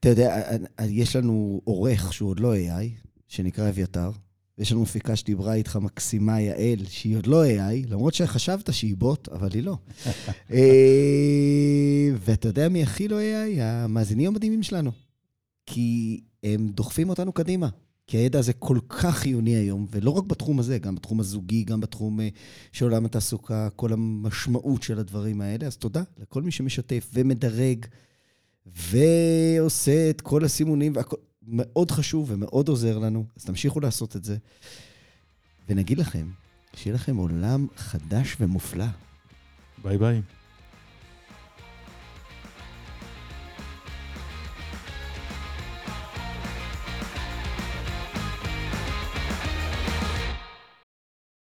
אתה 0.00 0.08
יודע, 0.08 0.42
יש 0.84 1.16
לנו 1.16 1.60
עורך 1.64 2.12
שהוא 2.12 2.30
עוד 2.30 2.40
לא 2.40 2.54
AI, 2.54 3.08
שנקרא 3.28 3.68
אביתר, 3.68 4.10
ויש 4.58 4.72
לנו 4.72 4.82
מפיקה 4.82 5.16
שדיברה 5.16 5.54
איתך 5.54 5.78
מקסימה, 5.82 6.40
יעל, 6.40 6.84
שהיא 6.88 7.16
עוד 7.16 7.26
לא 7.26 7.44
AI, 7.44 7.88
למרות 7.88 8.14
שחשבת 8.14 8.74
שהיא 8.74 8.96
בוט, 8.96 9.28
אבל 9.28 9.48
היא 9.54 9.62
לא. 9.62 9.76
אה, 10.52 12.10
ואתה 12.18 12.48
יודע 12.48 12.68
מי 12.68 12.82
הכי 12.82 13.08
לא 13.08 13.16
AI? 13.18 13.60
המאזינים 13.60 14.26
המדהימים 14.26 14.62
שלנו. 14.62 14.90
כי 15.66 16.20
הם 16.42 16.68
דוחפים 16.68 17.08
אותנו 17.08 17.32
קדימה. 17.32 17.68
כי 18.06 18.16
הידע 18.16 18.38
הזה 18.38 18.52
כל 18.52 18.78
כך 18.88 19.16
חיוני 19.16 19.56
היום, 19.56 19.86
ולא 19.90 20.10
רק 20.10 20.24
בתחום 20.24 20.58
הזה, 20.58 20.78
גם 20.78 20.94
בתחום 20.94 21.20
הזוגי, 21.20 21.64
גם 21.64 21.80
בתחום 21.80 22.20
אה, 22.20 22.28
של 22.72 22.84
עולם 22.84 23.04
התעסוקה, 23.04 23.68
כל 23.76 23.92
המשמעות 23.92 24.82
של 24.82 24.98
הדברים 24.98 25.40
האלה. 25.40 25.66
אז 25.66 25.76
תודה 25.76 26.02
לכל 26.18 26.42
מי 26.42 26.50
שמשתף 26.50 27.10
ומדרג 27.14 27.86
ועושה 28.66 30.10
את 30.10 30.20
כל 30.20 30.44
הסימונים, 30.44 30.92
והכל 30.96 31.16
מאוד 31.42 31.90
חשוב 31.90 32.30
ומאוד 32.30 32.68
עוזר 32.68 32.98
לנו, 32.98 33.24
אז 33.36 33.44
תמשיכו 33.44 33.80
לעשות 33.80 34.16
את 34.16 34.24
זה. 34.24 34.36
ונגיד 35.68 35.98
לכם, 35.98 36.28
שיהיה 36.76 36.94
לכם 36.94 37.16
עולם 37.16 37.66
חדש 37.76 38.36
ומופלא. 38.40 38.86
ביי 39.82 39.98
ביי. 39.98 40.22